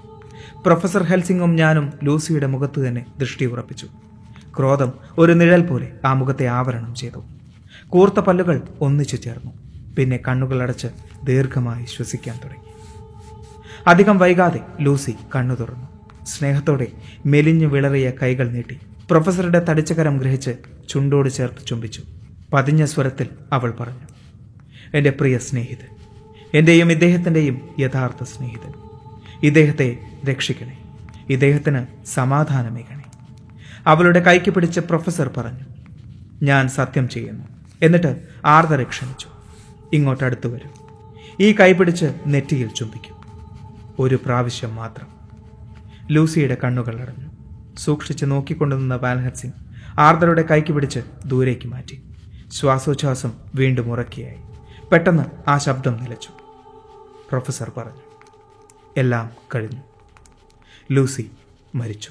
പ്രൊഫസർ 0.65 1.04
ഹെൽസിംഗും 1.04 1.56
ഞാനും 1.56 1.93
ലൂസിയുടെ 2.04 2.47
മുഖത്ത് 2.47 2.88
തന്നെ 2.88 3.06
ദൃഷ്ടി 3.19 3.45
ഉറപ്പിച്ചു. 3.45 3.88
ക്രോധം 4.60 4.93
ഒരു 5.17 5.32
നിഴൽ 5.32 5.65
പോലെ 5.65 5.91
ആ 6.06 6.13
മുഖത്തെ 6.13 6.45
ആവരണം 6.45 6.95
ചെയ്തു. 6.95 7.23
കൂർത്ത 7.89 8.19
പല്ലുകൾ 8.19 8.62
ഒന്നിച്ചു 8.82 9.15
ചേർന്നു. 9.15 9.52
പിന്നെ 9.97 10.19
കണ്ണുകൾ 10.28 10.63
അടച്ച് 10.63 10.88
ദീർഘമായി 11.23 11.86
ശ്വസിക്കാൻ 11.86 12.39
തുടങ്ങി. 12.43 12.69
അധികം 13.88 14.17
വൈകാതെ 14.17 14.60
ലൂസി 14.82 15.15
കണ്ണു 15.36 15.56
തുറന്നു. 15.56 15.88
സ്നേഹത്തോടെ 16.25 16.88
മെലിഞ്ഞു 17.25 17.67
വിളറിയ 17.67 18.12
കൈകൾ 18.23 18.52
നീട്ടി. 18.52 18.80
പ്രൊഫസറുടെ 19.10 19.65
തടിച്ചകരം 19.69 20.17
ഗ്രഹിച്ച് 20.17 20.52
ചുണ്ടോട് 20.89 21.30
ചേർത്ത് 21.30 21.65
ചുംബിച്ചു. 21.67 22.02
പതിഞ്ഞ 22.54 22.86
സ്വരത്തിൽ 22.86 23.28
അവൾ 23.54 23.72
പറഞ്ഞു 23.72 24.08
എന്റെ 24.93 25.10
പ്രിയ 25.10 25.38
സ്നേഹിതൻ 25.38 25.95
എന്റെയും 26.54 26.91
ഇദ്ദേഹത്തിന്റെയും 26.91 27.62
യഥാർത്ഥ 27.80 28.24
സ്നേഹിതൻ. 28.24 28.74
ഇദ്ദേഹത്തെ 29.43 29.98
രക്ഷിക്കണേ 30.30 30.78
ഇദ്ദേഹത്തിന് 31.30 32.06
സമാധാനമേകണേ 32.06 33.04
അവളുടെ 33.88 34.19
കൈക്ക് 34.19 34.52
പിടിച്ച് 34.52 34.80
പ്രൊഫസർ 34.80 35.32
പറഞ്ഞു 35.38 35.65
ഞാൻ 36.43 36.69
സത്യം 36.69 37.10
ചെയ്യുന്നു. 37.10 37.43
എന്നിട്ട് 37.82 38.12
ആർദ്ര 38.45 38.84
ക്ഷണിച്ചു 38.84 39.28
ഇങ്ങോട്ട് 39.93 40.24
അടുത്തു 40.24 40.48
വരും. 40.48 40.74
ഈ 41.39 41.52
കൈ 41.52 41.74
പിടിച്ച് 41.74 42.06
നെറ്റിയിൽ 42.28 42.67
ചുംബിക്കും. 42.67 43.15
ഒരു 44.00 44.15
പ്രാവശ്യം 44.15 44.76
മാത്രം 44.76 45.08
ലൂസിയുടെ 46.12 46.58
കണ്ണുകൾ 46.63 47.02
അടഞ്ഞു. 47.02 47.28
സൂക്ഷിച്ച് 47.79 48.25
നോക്കിക്കൊണ്ടുനിന്ന 48.25 48.95
വാൻഹത് 48.95 49.33
സിംഗ് 49.33 49.53
ആർദറുടെ 49.99 50.43
കൈക്ക് 50.51 50.73
പിടിച്ച് 50.73 50.99
ദൂരേക്ക് 51.25 51.67
മാറ്റി. 51.67 51.97
ശ്വാസോച്ഛ്വാസം 52.51 53.31
വീണ്ടും 53.55 53.91
ഉറക്കിയായി. 53.91 54.39
പെട്ടെന്ന് 54.91 55.23
ആ 55.49 55.57
ശബ്ദം 55.57 55.97
നിലച്ചു. 56.03 56.29
പ്രൊഫസർ 57.29 57.71
പറഞ്ഞു 57.77 58.01
എല്ലാം 58.97 59.29
കഴിഞ്ഞു. 59.55 59.81
ലൂസി 60.91 61.31
മരിച്ചു. 61.75 62.09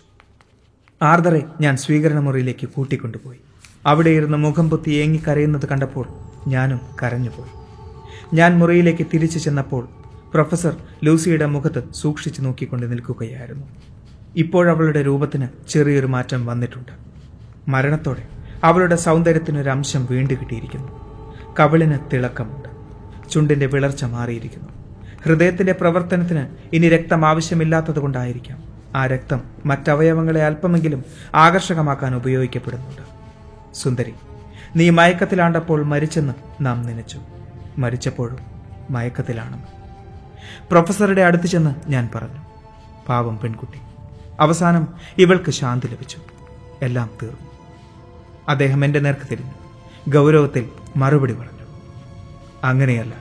ആർദറെ 1.03 1.43
ഞാൻ 1.61 1.77
സ്വീകരണ 1.77 2.19
മുറിയിലേക്ക് 2.19 2.67
കൂട്ടിക്കൊണ്ടുപോയി. 2.67 3.41
അവിടെ 3.87 4.11
ഇരുന്ന് 4.11 4.39
മുഖം 4.39 4.71
പൊത്തി 4.71 4.91
ഏങ്ങിക്കരയുന്നത് 4.91 5.67
കണ്ടപ്പോൾ 5.67 6.09
ഞാനും 6.49 6.81
കരഞ്ഞുപോയി. 7.03 7.51
ഞാൻ 8.37 8.59
മുറിയിലേക്ക് 8.59 9.07
തിരിച്ചു 9.15 9.39
ചെന്നപ്പോൾ 9.39 9.89
പ്രൊഫസർ 10.35 10.77
ലൂസിയുടെ 11.05 11.47
മുഖത്ത് 11.47 11.93
സൂക്ഷിച്ചു 11.93 12.41
നോക്കിക്കൊണ്ട് 12.43 12.91
നിൽക്കുകയായിരുന്നു. 12.93 13.67
ഇപ്പോഴവളുടെ 14.37 15.03
രൂപത്തിന് 15.03 15.49
ചെറിയൊരു 15.69 16.07
മാറ്റം 16.07 16.47
വന്നിട്ടുണ്ട്. 16.47 16.93
മരണത്തോടെ 17.69 18.29
അവളുടെ 18.65 18.97
സൗന്ദര്യത്തിനൊരു 18.97 19.71
അംശം 19.71 20.07
വീണ്ടു 20.11 20.35
കിട്ടിയിരിക്കുന്നു. 20.35 21.09
കവിളിന് 21.61 21.99
തിളക്കമുണ്ട്. 22.13 22.69
ചുണ്ടിന്റെ 23.31 23.67
വിളർച്ച 23.67 24.05
മാറിയിരിക്കുന്നു. 24.05 24.69
ഹൃദയത്തിന്റെ 25.25 25.73
പ്രവർത്തനത്തിന് 25.73 26.47
ഇനി 26.73 26.89
രക്തം 26.89 27.27
ആവശ്യമില്ലാത്തതുകൊണ്ടായിരിക്കാം. 27.27 28.65
ആ 28.97 29.07
രക്തം 29.07 29.41
മറ്റവയവങ്ങളെ 29.67 30.43
അല്പമെങ്കിലും 30.43 31.05
ആകർഷകമാക്കാൻ 31.35 32.17
ഉപയോഗിക്കപ്പെടുന്നുണ്ട്. 32.17 33.03
സുന്ദരി 33.75 34.15
നീ 34.77 34.91
മയക്കത്തിലാണ്ടപ്പോൾ 34.91 35.83
മരിച്ചെന്ന് 35.83 36.35
നാം 36.61 36.83
നനച്ചു. 36.83 37.21
മരിച്ചപ്പോഴും 37.79 38.39
മയക്കത്തിലാണെന്ന്. 38.91 39.67
പ്രൊഫസറുടെ 40.71 41.23
അടുത്ത് 41.23 41.45
ചെന്ന് 41.45 41.91
ഞാൻ 41.91 42.09
പറഞ്ഞു. 42.15 42.39
പാവം 43.09 43.39
പെൺകുട്ടി. 43.39 43.88
അവസാനം 44.41 44.89
ഇവൾക്ക് 45.19 45.51
ശാന്തി 45.51 45.87
ലഭിച്ചു. 45.87 46.19
എല്ലാം 46.83 47.11
തീർന്നു. 47.23 47.49
അദ്ദേഹം 48.49 48.85
എന്റെ 48.85 48.99
നേർക്ക് 48.99 49.31
തിരിഞ്ഞു. 49.31 49.53
ഗൗരവത്തിൽ 50.11 50.69
മറുപടി 50.97 51.33
പറഞ്ഞു. 51.33 51.59
അങ്ങനെയല്ല. 52.65 53.15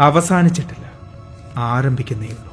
അവസാനിച്ചിട്ടില്ല. 0.00 0.92
ആരംഭിക്കുന്നേയുള്ളൂ 1.56 2.51